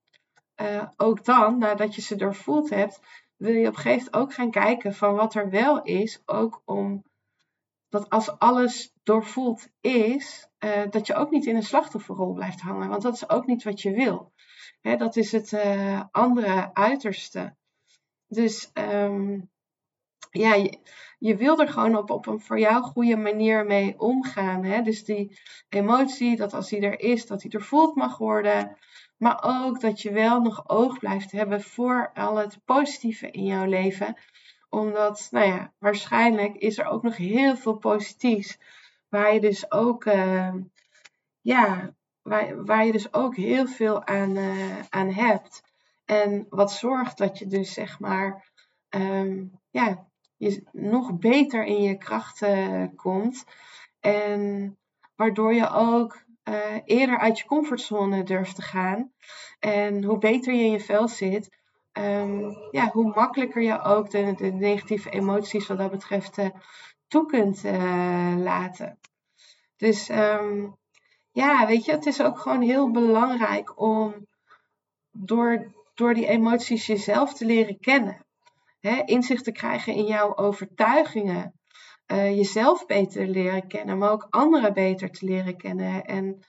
uh, 0.61 0.88
ook 0.96 1.24
dan, 1.24 1.59
nadat 1.59 1.94
je 1.94 2.00
ze 2.00 2.16
doorvoeld 2.16 2.70
hebt, 2.70 3.00
wil 3.37 3.52
je 3.52 3.68
op 3.68 3.74
een 3.74 3.81
gegeven 3.81 4.09
moment 4.11 4.14
ook 4.14 4.35
gaan 4.35 4.50
kijken 4.50 4.94
van 4.94 5.14
wat 5.14 5.35
er 5.35 5.50
wel 5.50 5.83
is. 5.83 6.22
Ook 6.26 6.62
om 6.64 7.05
dat 7.92 8.11
als 8.11 8.38
alles 8.38 8.92
doorvoeld 9.02 9.68
is, 9.81 10.48
uh, 10.64 10.83
dat 10.90 11.07
je 11.07 11.14
ook 11.14 11.31
niet 11.31 11.46
in 11.46 11.57
een 11.57 11.62
slachtofferrol 11.62 12.33
blijft 12.33 12.61
hangen. 12.61 12.88
Want 12.88 13.02
dat 13.02 13.14
is 13.14 13.28
ook 13.28 13.46
niet 13.46 13.62
wat 13.62 13.81
je 13.81 13.92
wil. 13.92 14.33
Hè, 14.81 14.96
dat 14.96 15.16
is 15.16 15.33
het 15.33 15.52
uh, 15.52 16.02
andere 16.11 16.74
uiterste. 16.74 17.57
Dus 18.26 18.70
um, 18.74 19.50
ja, 20.31 20.55
je, 21.18 21.37
wil 21.37 21.61
er 21.61 21.68
gewoon 21.68 21.96
op, 21.96 22.11
op 22.11 22.26
een 22.26 22.40
voor 22.40 22.59
jou 22.59 22.83
goede 22.83 23.16
manier 23.16 23.66
mee 23.66 24.00
omgaan. 24.00 24.64
Hè? 24.64 24.83
Dus 24.83 25.05
die 25.05 25.40
emotie, 25.68 26.37
dat 26.37 26.55
als 26.55 26.68
die 26.68 26.81
er 26.81 27.00
is, 27.00 27.26
dat 27.26 27.40
die 27.40 27.59
voelt 27.59 27.94
mag 27.94 28.18
worden. 28.18 28.76
Maar 29.16 29.42
ook 29.42 29.81
dat 29.81 30.00
je 30.00 30.12
wel 30.12 30.40
nog 30.40 30.68
oog 30.68 30.98
blijft 30.98 31.33
hebben 31.33 31.62
voor 31.62 32.11
al 32.14 32.37
het 32.37 32.59
positieve 32.64 33.31
in 33.31 33.44
jouw 33.44 33.66
leven. 33.66 34.16
Omdat, 34.74 35.28
nou 35.30 35.46
ja, 35.46 35.72
waarschijnlijk 35.78 36.56
is 36.56 36.78
er 36.78 36.87
ook 36.87 37.02
nog 37.02 37.16
heel 37.16 37.56
veel 37.56 37.76
positiefs. 37.76 38.58
Waar 39.08 39.35
je 39.35 39.40
dus 39.40 39.70
ook, 39.70 40.04
uh, 40.04 40.54
ja, 41.40 41.94
waar, 42.22 42.85
je 42.85 42.92
dus 42.92 43.12
ook 43.12 43.37
heel 43.37 43.66
veel 43.66 44.06
aan, 44.06 44.37
uh, 44.37 44.78
aan 44.88 45.11
hebt. 45.11 45.62
En 46.04 46.46
wat 46.48 46.72
zorgt 46.72 47.18
dat 47.18 47.38
je 47.38 47.46
dus 47.46 47.72
zeg 47.72 47.98
maar, 47.98 48.50
um, 48.88 49.61
ja, 49.70 50.06
je 50.37 50.62
nog 50.72 51.18
beter 51.18 51.64
in 51.64 51.82
je 51.82 51.98
krachten 51.98 52.94
komt. 52.94 53.44
En 54.00 54.76
waardoor 55.16 55.54
je 55.54 55.68
ook 55.68 56.24
uh, 56.44 56.76
eerder 56.85 57.18
uit 57.18 57.38
je 57.38 57.44
comfortzone 57.44 58.22
durft 58.22 58.54
te 58.54 58.62
gaan. 58.62 59.12
En 59.58 60.04
hoe 60.04 60.18
beter 60.18 60.54
je 60.54 60.64
in 60.64 60.70
je 60.70 60.80
vel 60.80 61.08
zit, 61.08 61.62
um, 61.92 62.57
ja, 62.70 62.90
hoe 62.92 63.12
makkelijker 63.14 63.62
je 63.62 63.83
ook 63.83 64.11
de, 64.11 64.52
negatieve 64.52 65.11
emoties 65.11 65.66
wat 65.66 65.78
dat 65.78 65.90
betreft 65.90 66.38
uh, 66.38 66.46
toe 67.09 67.26
kunt 67.26 67.64
uh, 67.64 68.35
laten. 68.38 68.98
Dus 69.76 70.09
um, 70.09 70.76
ja, 71.31 71.66
weet 71.66 71.85
je, 71.85 71.92
het 71.92 72.07
is 72.07 72.22
ook 72.22 72.38
gewoon 72.38 72.62
heel 72.62 72.90
belangrijk 72.90 73.81
om 73.81 74.26
door, 75.11 75.72
door 75.94 76.14
die 76.14 76.26
emoties 76.26 76.87
jezelf 76.87 77.35
te 77.35 77.44
leren 77.44 77.78
kennen. 77.78 78.26
Hè, 78.81 79.02
inzicht 79.05 79.44
te 79.44 79.52
krijgen 79.52 79.94
in 79.94 80.05
jouw 80.05 80.37
overtuigingen. 80.37 81.52
Uh, 82.07 82.37
jezelf 82.37 82.87
beter 82.87 83.26
leren 83.26 83.68
kennen, 83.68 83.98
maar 83.98 84.11
ook 84.11 84.26
anderen 84.31 84.72
beter 84.72 85.11
te 85.11 85.26
leren 85.26 85.57
kennen. 85.57 86.05
En 86.05 86.40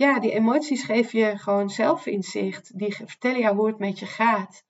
ja, 0.00 0.20
die 0.20 0.32
emoties 0.32 0.82
geven 0.82 1.18
je 1.18 1.38
gewoon 1.38 1.70
zelfinzicht. 1.70 2.78
Die 2.78 2.94
vertellen 2.94 3.40
jou 3.40 3.56
hoe 3.56 3.66
het 3.66 3.78
met 3.78 3.98
je 3.98 4.06
gaat. 4.06 4.64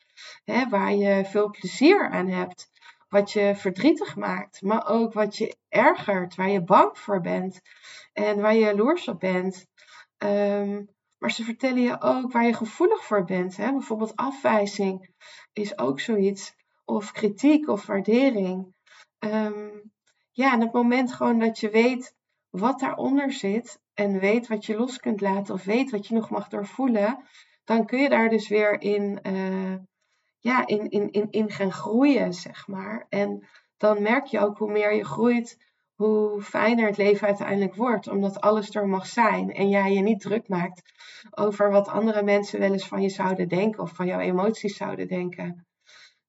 Hè, 0.45 0.69
waar 0.69 0.95
je 0.95 1.25
veel 1.25 1.51
plezier 1.51 2.11
aan 2.11 2.29
hebt. 2.29 2.71
Wat 3.09 3.33
je 3.33 3.55
verdrietig 3.57 4.17
maakt, 4.17 4.63
maar 4.63 4.89
ook 4.89 5.13
wat 5.13 5.37
je 5.37 5.57
ergert, 5.69 6.35
waar 6.35 6.51
je 6.51 6.65
bang 6.65 6.99
voor 6.99 7.21
bent 7.21 7.61
en 8.13 8.41
waar 8.41 8.55
je 8.55 8.61
jaloers 8.61 9.09
op 9.09 9.21
bent. 9.21 9.67
Um, 10.19 10.89
maar 11.19 11.31
ze 11.31 11.45
vertellen 11.45 11.83
je 11.83 12.01
ook 12.01 12.33
waar 12.33 12.47
je 12.47 12.55
gevoelig 12.55 13.05
voor 13.05 13.25
bent. 13.25 13.57
Hè? 13.57 13.73
Bijvoorbeeld 13.73 14.17
afwijzing 14.17 15.15
is 15.53 15.79
ook 15.79 16.01
zoiets. 16.01 16.55
Of 16.85 17.13
kritiek 17.13 17.69
of 17.69 17.87
waardering. 17.87 18.75
Um, 19.19 19.93
ja, 20.31 20.53
en 20.53 20.61
het 20.61 20.73
moment 20.73 21.13
gewoon 21.13 21.39
dat 21.39 21.59
je 21.59 21.71
weet 21.71 22.15
wat 22.49 22.81
daaronder 22.81 23.33
zit 23.33 23.81
en 24.01 24.19
weet 24.19 24.47
wat 24.47 24.67
je 24.67 24.77
los 24.77 24.99
kunt 24.99 25.21
laten 25.21 25.55
of 25.55 25.65
weet 25.65 25.91
wat 25.91 26.07
je 26.07 26.15
nog 26.15 26.31
mag 26.31 26.49
doorvoelen, 26.49 27.25
dan 27.65 27.87
kun 27.87 27.99
je 27.99 28.09
daar 28.09 28.29
dus 28.29 28.49
weer 28.49 28.81
in, 28.81 29.19
uh, 29.23 29.77
ja, 30.39 30.67
in, 30.67 30.91
in, 30.91 31.11
in, 31.11 31.27
in 31.31 31.51
gaan 31.51 31.73
groeien, 31.73 32.33
zeg 32.33 32.67
maar. 32.67 33.07
En 33.09 33.47
dan 33.77 34.03
merk 34.03 34.27
je 34.27 34.39
ook 34.41 34.59
hoe 34.59 34.71
meer 34.73 34.95
je 34.95 35.05
groeit, 35.05 35.57
hoe 35.95 36.43
fijner 36.43 36.87
het 36.87 36.97
leven 36.97 37.27
uiteindelijk 37.27 37.75
wordt, 37.75 38.09
omdat 38.09 38.41
alles 38.41 38.75
er 38.75 38.89
mag 38.89 39.07
zijn 39.07 39.53
en 39.53 39.69
jij 39.69 39.93
je 39.93 40.01
niet 40.01 40.21
druk 40.21 40.49
maakt 40.49 40.83
over 41.31 41.71
wat 41.71 41.89
andere 41.89 42.23
mensen 42.23 42.61
wel 42.61 42.73
eens 42.73 42.89
van 42.89 43.03
je 43.03 43.09
zouden 43.09 43.49
denken 43.49 43.83
of 43.83 43.93
van 43.95 44.07
jouw 44.07 44.21
emoties 44.21 44.77
zouden 44.77 45.09
denken. 45.09 45.67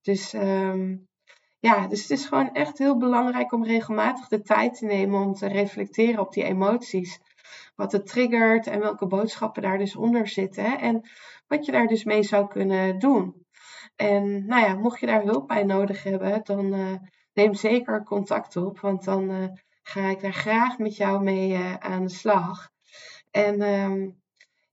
Dus 0.01 0.33
um, 0.33 1.07
ja, 1.59 1.87
dus 1.87 2.01
het 2.01 2.11
is 2.11 2.25
gewoon 2.25 2.53
echt 2.53 2.77
heel 2.77 2.97
belangrijk 2.97 3.51
om 3.51 3.65
regelmatig 3.65 4.27
de 4.27 4.41
tijd 4.41 4.77
te 4.77 4.85
nemen 4.85 5.21
om 5.21 5.33
te 5.33 5.47
reflecteren 5.47 6.19
op 6.19 6.33
die 6.33 6.43
emoties. 6.43 7.19
Wat 7.75 7.91
het 7.91 8.07
triggert 8.07 8.67
en 8.67 8.79
welke 8.79 9.07
boodschappen 9.07 9.61
daar 9.61 9.77
dus 9.77 9.95
onder 9.95 10.27
zitten. 10.27 10.79
En 10.79 11.09
wat 11.47 11.65
je 11.65 11.71
daar 11.71 11.87
dus 11.87 12.03
mee 12.03 12.23
zou 12.23 12.47
kunnen 12.47 12.99
doen. 12.99 13.45
En 13.95 14.45
nou 14.45 14.65
ja, 14.65 14.75
mocht 14.75 14.99
je 14.99 15.05
daar 15.05 15.23
hulp 15.23 15.47
bij 15.47 15.63
nodig 15.63 16.03
hebben, 16.03 16.41
dan 16.43 16.73
uh, 16.73 16.93
neem 17.33 17.53
zeker 17.53 18.03
contact 18.03 18.55
op. 18.55 18.79
Want 18.79 19.03
dan 19.03 19.31
uh, 19.31 19.47
ga 19.83 20.09
ik 20.09 20.21
daar 20.21 20.33
graag 20.33 20.77
met 20.77 20.95
jou 20.95 21.23
mee 21.23 21.51
uh, 21.51 21.75
aan 21.75 22.03
de 22.03 22.09
slag. 22.09 22.69
En 23.31 23.61
um, 23.61 24.21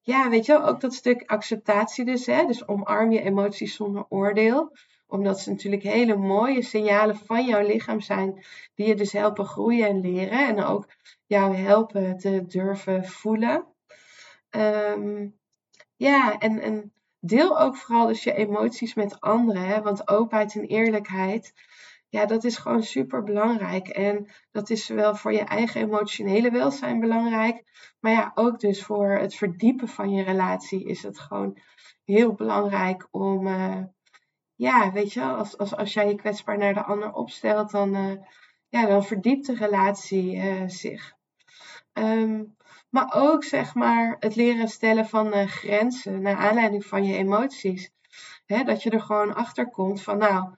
ja, 0.01 0.29
weet 0.29 0.47
je, 0.47 0.63
ook 0.63 0.81
dat 0.81 0.95
stuk 0.95 1.23
acceptatie 1.27 2.05
dus. 2.05 2.27
Hè? 2.27 2.47
Dus 2.47 2.69
omarm 2.69 3.13
je 3.13 3.21
emoties 3.21 3.75
zonder 3.75 4.05
oordeel 4.09 4.73
omdat 5.09 5.41
ze 5.41 5.51
natuurlijk 5.51 5.83
hele 5.83 6.17
mooie 6.17 6.63
signalen 6.63 7.17
van 7.17 7.45
jouw 7.45 7.67
lichaam 7.67 8.01
zijn, 8.01 8.45
die 8.75 8.87
je 8.87 8.95
dus 8.95 9.13
helpen 9.13 9.45
groeien 9.45 9.89
en 9.89 10.01
leren. 10.01 10.47
En 10.47 10.65
ook 10.65 10.87
jou 11.29 11.57
helpen 11.57 12.17
te 12.17 12.45
durven 12.47 13.05
voelen. 13.05 13.67
Um, 14.51 15.39
ja, 15.97 16.39
en, 16.39 16.61
en 16.61 16.93
deel 17.21 17.61
ook 17.61 17.77
vooral 17.77 18.07
dus 18.07 18.25
je 18.25 18.35
emoties 18.35 18.95
met 18.95 19.21
anderen. 19.21 19.63
Hè? 19.63 19.83
Want 19.83 20.09
openheid 20.09 20.55
en 20.55 20.65
eerlijkheid, 20.65 21.53
ja, 22.09 22.27
dat 22.27 22.45
is 22.45 22.57
gewoon 22.57 22.83
super 22.83 23.23
belangrijk. 23.23 23.89
En 23.89 24.29
dat 24.51 24.71
is 24.71 24.87
zowel 24.87 25.15
voor 25.15 25.33
je 25.33 25.45
eigen 25.45 25.81
emotionele 25.81 26.51
welzijn 26.51 27.01
belangrijk. 27.01 27.65
Maar 28.01 28.13
ja, 28.13 28.33
ook 28.35 28.61
dus 28.61 28.83
voor 28.83 29.11
het 29.11 29.35
verdiepen 29.35 29.89
van 29.89 30.11
je 30.11 30.23
relatie 30.23 30.85
is 30.85 31.03
het 31.03 31.19
gewoon 31.19 31.59
heel 32.05 32.33
belangrijk 32.33 33.09
om. 33.11 33.47
Uh, 33.47 33.83
ja, 34.55 34.93
weet 34.93 35.13
je, 35.13 35.23
als, 35.23 35.59
als, 35.59 35.77
als 35.77 35.95
jij 35.95 36.09
je 36.09 36.15
kwetsbaar 36.15 36.59
naar 36.59 36.75
de 36.75 36.85
ander 36.85 37.13
opstelt, 37.13 37.71
dan, 37.71 37.97
uh, 37.97 38.13
ja, 38.69 38.87
dan 38.87 39.05
verdiept 39.05 39.47
de 39.47 39.55
relatie 39.55 40.37
uh, 40.37 40.63
zich. 40.67 41.17
Um, 41.99 42.57
maar 42.91 43.13
ook 43.15 43.45
zeg 43.45 43.75
maar 43.75 44.17
het 44.21 44.37
leren 44.37 44.69
stellen 44.69 45.07
van 45.07 45.27
uh, 45.27 45.47
grenzen 45.47 46.23
naar 46.23 46.37
aanleiding 46.37 46.87
van 46.87 47.05
je 47.05 47.17
emoties. 47.17 47.91
Dat 48.47 48.83
je 48.83 48.91
er 48.91 49.01
gewoon 49.01 49.35
achter 49.35 49.71
komt 49.71 50.03
van 50.03 50.19
nou, 50.19 50.55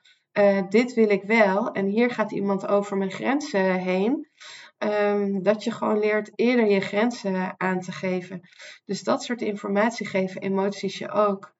dit 0.69 0.93
wil 0.93 1.09
ik 1.09 1.23
wel 1.23 1.71
en 1.71 1.85
hier 1.85 2.11
gaat 2.11 2.31
iemand 2.31 2.67
over 2.67 2.97
mijn 2.97 3.11
grenzen 3.11 3.73
heen. 3.73 4.29
Um, 4.77 5.43
dat 5.43 5.63
je 5.63 5.71
gewoon 5.71 5.99
leert 5.99 6.31
eerder 6.35 6.65
je 6.69 6.79
grenzen 6.79 7.53
aan 7.57 7.79
te 7.79 7.91
geven. 7.91 8.41
Dus 8.85 9.03
dat 9.03 9.23
soort 9.23 9.41
informatie 9.41 10.05
geven 10.05 10.41
emoties 10.41 10.97
je 10.97 11.11
ook. 11.11 11.53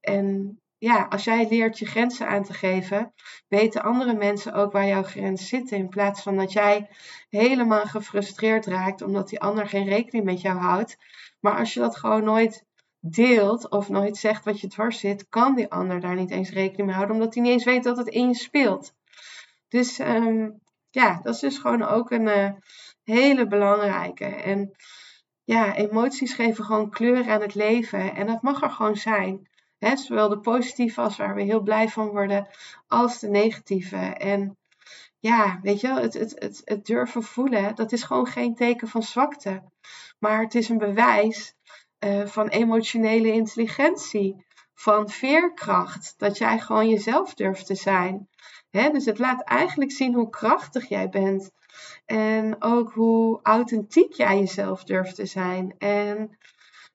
En 0.00 0.60
ja, 0.80 1.06
als 1.08 1.24
jij 1.24 1.46
leert 1.48 1.78
je 1.78 1.86
grenzen 1.86 2.28
aan 2.28 2.44
te 2.44 2.52
geven, 2.52 3.12
weten 3.48 3.82
andere 3.82 4.14
mensen 4.14 4.52
ook 4.52 4.72
waar 4.72 4.86
jouw 4.86 5.02
grenzen 5.02 5.46
zitten. 5.46 5.76
In 5.76 5.88
plaats 5.88 6.22
van 6.22 6.36
dat 6.36 6.52
jij 6.52 6.88
helemaal 7.28 7.84
gefrustreerd 7.84 8.66
raakt 8.66 9.02
omdat 9.02 9.28
die 9.28 9.40
ander 9.40 9.68
geen 9.68 9.88
rekening 9.88 10.24
met 10.24 10.40
jou 10.40 10.58
houdt. 10.58 10.98
Maar 11.40 11.58
als 11.58 11.74
je 11.74 11.80
dat 11.80 11.96
gewoon 11.96 12.24
nooit 12.24 12.64
deelt 13.00 13.70
of 13.70 13.88
nooit 13.88 14.16
zegt 14.16 14.44
wat 14.44 14.60
je 14.60 14.68
dwars 14.68 14.98
zit, 14.98 15.28
kan 15.28 15.54
die 15.54 15.70
ander 15.70 16.00
daar 16.00 16.14
niet 16.14 16.30
eens 16.30 16.50
rekening 16.50 16.86
mee 16.86 16.96
houden, 16.96 17.16
omdat 17.16 17.34
hij 17.34 17.42
niet 17.42 17.52
eens 17.52 17.64
weet 17.64 17.82
dat 17.82 17.96
het 17.96 18.08
in 18.08 18.28
je 18.28 18.34
speelt. 18.34 18.94
Dus 19.68 19.98
um, 19.98 20.60
ja, 20.90 21.20
dat 21.22 21.34
is 21.34 21.40
dus 21.40 21.58
gewoon 21.58 21.82
ook 21.82 22.10
een 22.10 22.26
uh, 22.26 22.50
hele 23.04 23.46
belangrijke. 23.46 24.24
En 24.24 24.76
ja, 25.44 25.74
emoties 25.74 26.32
geven 26.34 26.64
gewoon 26.64 26.90
kleur 26.90 27.30
aan 27.30 27.40
het 27.40 27.54
leven 27.54 28.14
en 28.14 28.26
dat 28.26 28.42
mag 28.42 28.62
er 28.62 28.70
gewoon 28.70 28.96
zijn 28.96 29.48
zowel 29.80 30.28
de 30.28 30.40
positieve 30.40 31.00
als 31.00 31.16
waar 31.16 31.34
we 31.34 31.42
heel 31.42 31.60
blij 31.60 31.88
van 31.88 32.08
worden, 32.08 32.48
als 32.86 33.18
de 33.18 33.28
negatieve. 33.28 33.96
En 33.96 34.58
ja, 35.18 35.58
weet 35.62 35.80
je 35.80 35.86
wel, 35.86 35.96
het, 35.96 36.14
het, 36.14 36.34
het, 36.38 36.62
het 36.64 36.86
durven 36.86 37.22
voelen, 37.22 37.74
dat 37.74 37.92
is 37.92 38.02
gewoon 38.02 38.26
geen 38.26 38.54
teken 38.54 38.88
van 38.88 39.02
zwakte. 39.02 39.62
Maar 40.18 40.42
het 40.42 40.54
is 40.54 40.68
een 40.68 40.78
bewijs 40.78 41.54
uh, 42.04 42.26
van 42.26 42.48
emotionele 42.48 43.32
intelligentie, 43.32 44.44
van 44.74 45.08
veerkracht, 45.08 46.14
dat 46.16 46.38
jij 46.38 46.58
gewoon 46.58 46.88
jezelf 46.88 47.34
durft 47.34 47.66
te 47.66 47.74
zijn. 47.74 48.28
Hè? 48.70 48.90
Dus 48.90 49.04
het 49.04 49.18
laat 49.18 49.42
eigenlijk 49.42 49.90
zien 49.90 50.14
hoe 50.14 50.30
krachtig 50.30 50.88
jij 50.88 51.08
bent. 51.08 51.50
En 52.06 52.62
ook 52.62 52.92
hoe 52.92 53.40
authentiek 53.42 54.12
jij 54.12 54.38
jezelf 54.38 54.84
durft 54.84 55.14
te 55.14 55.26
zijn. 55.26 55.74
En 55.78 56.38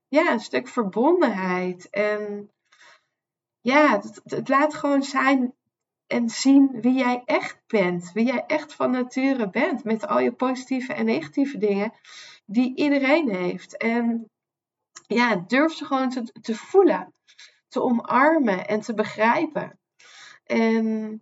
ja, 0.07 0.31
een 0.31 0.39
stuk 0.39 0.67
verbondenheid. 0.67 1.89
En 1.89 2.49
ja, 3.65 4.01
het, 4.23 4.49
laat 4.49 4.73
gewoon 4.73 5.03
zijn 5.03 5.53
en 6.07 6.29
zien 6.29 6.81
wie 6.81 6.93
jij 6.93 7.21
echt 7.25 7.61
bent. 7.67 8.11
Wie 8.13 8.25
jij 8.25 8.43
echt 8.47 8.73
van 8.73 8.91
nature 8.91 9.49
bent. 9.49 9.83
Met 9.83 10.07
al 10.07 10.19
je 10.19 10.31
positieve 10.31 10.93
en 10.93 11.05
negatieve 11.05 11.57
dingen 11.57 11.93
die 12.45 12.75
iedereen 12.75 13.29
heeft. 13.29 13.77
En 13.77 14.29
ja, 15.07 15.35
durf 15.47 15.73
ze 15.73 15.85
gewoon 15.85 16.09
te, 16.09 16.23
te 16.41 16.55
voelen. 16.55 17.13
Te 17.67 17.81
omarmen 17.81 18.67
en 18.67 18.81
te 18.81 18.93
begrijpen. 18.93 19.79
En 20.43 21.21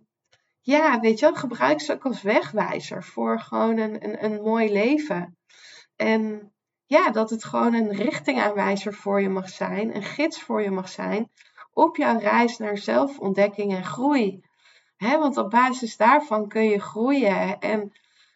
ja, 0.60 1.00
weet 1.00 1.18
je 1.18 1.26
wel, 1.26 1.34
gebruik 1.34 1.80
ze 1.80 1.92
ook 1.92 2.04
als 2.04 2.22
wegwijzer 2.22 3.04
voor 3.04 3.40
gewoon 3.40 3.78
een, 3.78 4.04
een, 4.04 4.24
een 4.24 4.42
mooi 4.42 4.72
leven. 4.72 5.36
En 5.96 6.52
ja, 6.86 7.10
dat 7.10 7.30
het 7.30 7.44
gewoon 7.44 7.74
een 7.74 7.92
richtingaanwijzer 7.92 8.94
voor 8.94 9.20
je 9.20 9.28
mag 9.28 9.48
zijn, 9.48 9.96
een 9.96 10.02
gids 10.02 10.42
voor 10.42 10.62
je 10.62 10.70
mag 10.70 10.88
zijn 10.88 11.30
op 11.74 11.96
jouw 11.96 12.18
reis 12.18 12.58
naar 12.58 12.78
zelfontdekking 12.78 13.74
en 13.74 13.84
groei. 13.84 14.42
Hè? 14.96 15.18
Want 15.18 15.36
op 15.36 15.50
basis 15.50 15.96
daarvan 15.96 16.48
kun 16.48 16.64
je 16.64 16.80
groeien. 16.80 17.60
En 17.60 17.92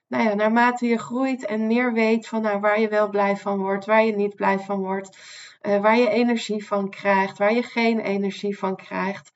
nou 0.09 0.25
ja, 0.25 0.35
naarmate 0.35 0.87
je 0.87 0.99
groeit 0.99 1.45
en 1.45 1.67
meer 1.67 1.93
weet 1.93 2.29
van 2.29 2.43
nou, 2.43 2.61
waar 2.61 2.81
je 2.81 2.89
wel 2.89 3.09
blij 3.09 3.37
van 3.37 3.59
wordt, 3.59 3.87
waar 3.87 4.05
je 4.05 4.17
niet 4.17 4.35
blij 4.35 4.59
van 4.59 4.81
wordt, 4.81 5.19
uh, 5.63 5.81
waar 5.81 5.99
je 5.99 6.11
energie 6.11 6.67
van 6.67 6.91
krijgt, 6.91 7.39
waar 7.39 7.55
je 7.55 7.63
geen 7.63 8.01
energie 8.01 8.59
van 8.59 8.77
krijgt. 8.77 9.33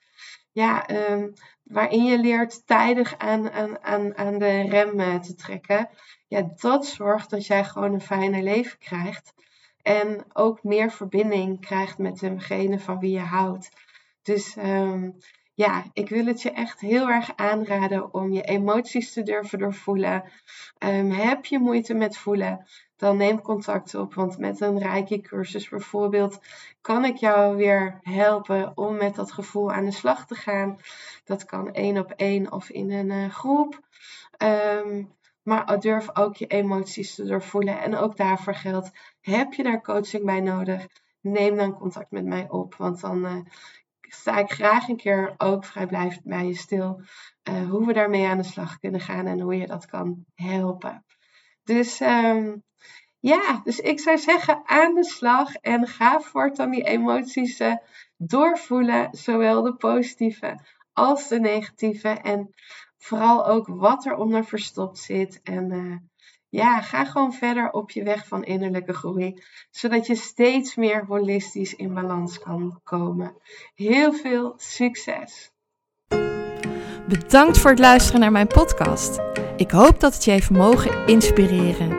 Ja, 0.52 0.90
um, 1.10 1.32
waarin 1.62 2.04
je 2.04 2.18
leert 2.18 2.66
tijdig 2.66 3.18
aan, 3.18 3.50
aan, 3.50 3.82
aan, 3.82 4.16
aan 4.16 4.38
de 4.38 4.62
rem 4.62 5.20
te 5.20 5.34
trekken. 5.34 5.88
Ja, 6.28 6.48
dat 6.56 6.86
zorgt 6.86 7.30
dat 7.30 7.46
jij 7.46 7.64
gewoon 7.64 7.92
een 7.92 8.00
fijner 8.00 8.42
leven 8.42 8.78
krijgt. 8.78 9.34
En 9.82 10.24
ook 10.32 10.62
meer 10.62 10.90
verbinding 10.90 11.60
krijgt 11.60 11.98
met 11.98 12.18
degene 12.18 12.78
van 12.78 12.98
wie 12.98 13.12
je 13.12 13.20
houdt. 13.20 13.70
Dus 14.22 14.56
um, 14.56 15.16
ja, 15.54 15.84
ik 15.92 16.08
wil 16.08 16.26
het 16.26 16.42
je 16.42 16.50
echt 16.50 16.80
heel 16.80 17.08
erg 17.08 17.36
aanraden 17.36 18.14
om 18.14 18.32
je 18.32 18.42
emoties 18.42 19.12
te 19.12 19.22
durven 19.22 19.58
doorvoelen. 19.58 20.24
Um, 20.78 21.10
heb 21.10 21.44
je 21.44 21.58
moeite 21.58 21.94
met 21.94 22.16
voelen, 22.16 22.66
dan 22.96 23.16
neem 23.16 23.40
contact 23.40 23.94
op. 23.94 24.14
Want 24.14 24.38
met 24.38 24.60
een 24.60 24.78
Reiki-cursus 24.78 25.68
bijvoorbeeld 25.68 26.38
kan 26.80 27.04
ik 27.04 27.16
jou 27.16 27.56
weer 27.56 27.98
helpen 28.02 28.76
om 28.76 28.96
met 28.96 29.14
dat 29.14 29.32
gevoel 29.32 29.72
aan 29.72 29.84
de 29.84 29.92
slag 29.92 30.26
te 30.26 30.34
gaan. 30.34 30.78
Dat 31.24 31.44
kan 31.44 31.72
één 31.72 31.98
op 31.98 32.12
één 32.16 32.52
of 32.52 32.70
in 32.70 32.90
een 32.90 33.10
uh, 33.10 33.30
groep. 33.30 33.80
Um, 34.38 35.12
maar 35.42 35.80
durf 35.80 36.16
ook 36.16 36.36
je 36.36 36.46
emoties 36.46 37.14
te 37.14 37.24
doorvoelen. 37.24 37.80
En 37.80 37.96
ook 37.96 38.16
daarvoor 38.16 38.54
geldt, 38.54 38.90
heb 39.20 39.52
je 39.52 39.62
daar 39.62 39.82
coaching 39.82 40.24
bij 40.24 40.40
nodig? 40.40 40.86
Neem 41.20 41.56
dan 41.56 41.78
contact 41.78 42.10
met 42.10 42.24
mij 42.24 42.46
op. 42.48 42.74
Want 42.74 43.00
dan 43.00 43.24
uh, 43.24 43.36
sta 44.14 44.38
ik 44.38 44.50
graag 44.50 44.88
een 44.88 44.96
keer 44.96 45.34
ook 45.36 45.64
vrijblijvend 45.64 46.24
bij 46.24 46.46
je 46.46 46.56
stil. 46.56 47.00
Uh, 47.48 47.70
hoe 47.70 47.86
we 47.86 47.92
daarmee 47.92 48.26
aan 48.26 48.38
de 48.38 48.44
slag 48.44 48.78
kunnen 48.78 49.00
gaan 49.00 49.26
en 49.26 49.40
hoe 49.40 49.56
je 49.56 49.66
dat 49.66 49.86
kan 49.86 50.24
helpen. 50.34 51.04
Dus 51.64 52.00
um, 52.00 52.62
ja, 53.18 53.60
dus 53.64 53.78
ik 53.78 54.00
zou 54.00 54.18
zeggen 54.18 54.62
aan 54.64 54.94
de 54.94 55.04
slag 55.04 55.54
en 55.54 55.86
ga 55.86 56.20
voortaan 56.20 56.70
die 56.70 56.82
emoties 56.82 57.60
uh, 57.60 57.74
doorvoelen. 58.16 59.08
Zowel 59.12 59.62
de 59.62 59.74
positieve 59.74 60.58
als 60.92 61.28
de 61.28 61.40
negatieve. 61.40 62.08
En 62.08 62.54
vooral 62.98 63.46
ook 63.46 63.66
wat 63.66 64.04
er 64.06 64.14
onder 64.14 64.44
verstopt 64.44 64.98
zit. 64.98 65.40
En 65.42 65.72
uh, 65.72 65.96
ja, 66.52 66.80
ga 66.80 67.04
gewoon 67.04 67.32
verder 67.32 67.70
op 67.70 67.90
je 67.90 68.02
weg 68.02 68.26
van 68.26 68.44
innerlijke 68.44 68.92
groei, 68.92 69.42
zodat 69.70 70.06
je 70.06 70.14
steeds 70.14 70.74
meer 70.74 71.04
holistisch 71.06 71.74
in 71.74 71.94
balans 71.94 72.38
kan 72.38 72.80
komen. 72.84 73.36
Heel 73.74 74.12
veel 74.12 74.54
succes! 74.56 75.52
Bedankt 77.08 77.58
voor 77.58 77.70
het 77.70 77.78
luisteren 77.78 78.20
naar 78.20 78.32
mijn 78.32 78.46
podcast. 78.46 79.20
Ik 79.56 79.70
hoop 79.70 80.00
dat 80.00 80.14
het 80.14 80.24
je 80.24 80.30
heeft 80.30 80.50
mogen 80.50 81.06
inspireren. 81.06 81.98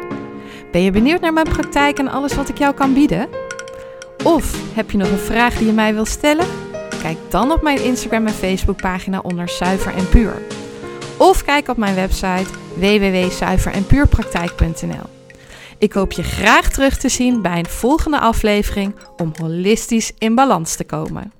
Ben 0.72 0.82
je 0.82 0.92
benieuwd 0.92 1.22
naar 1.22 1.34
mijn 1.34 1.50
praktijk 1.50 1.98
en 1.98 2.08
alles 2.08 2.36
wat 2.36 2.50
ik 2.50 2.58
jou 2.58 2.74
kan 2.74 2.94
bieden? 2.94 3.30
Of 4.24 4.76
heb 4.76 4.92
je 4.92 4.98
nog 4.98 5.12
een 5.12 5.18
vraag 5.18 5.58
die 5.58 5.68
je 5.68 5.74
mij 5.74 5.94
wilt 5.94 6.08
stellen? 6.08 6.48
Kijk 7.02 7.18
dan 7.30 7.52
op 7.52 7.62
mijn 7.62 7.84
Instagram 7.84 8.28
en 8.28 8.34
Facebook 8.34 8.82
pagina 8.82 9.20
onder 9.20 9.50
Zuiver 9.50 9.94
en 9.94 10.10
Puur. 10.10 10.62
Of 11.17 11.43
kijk 11.43 11.67
op 11.67 11.78
mijn 11.78 11.95
website 11.95 12.49
www.zuiverenpuurpraktijk.nl. 12.76 15.10
Ik 15.78 15.93
hoop 15.93 16.12
je 16.12 16.23
graag 16.23 16.69
terug 16.69 16.97
te 16.97 17.10
zien 17.10 17.41
bij 17.41 17.58
een 17.58 17.65
volgende 17.65 18.19
aflevering 18.19 18.95
om 19.17 19.32
holistisch 19.39 20.12
in 20.17 20.36
balans 20.36 20.76
te 20.76 20.84
komen. 20.84 21.32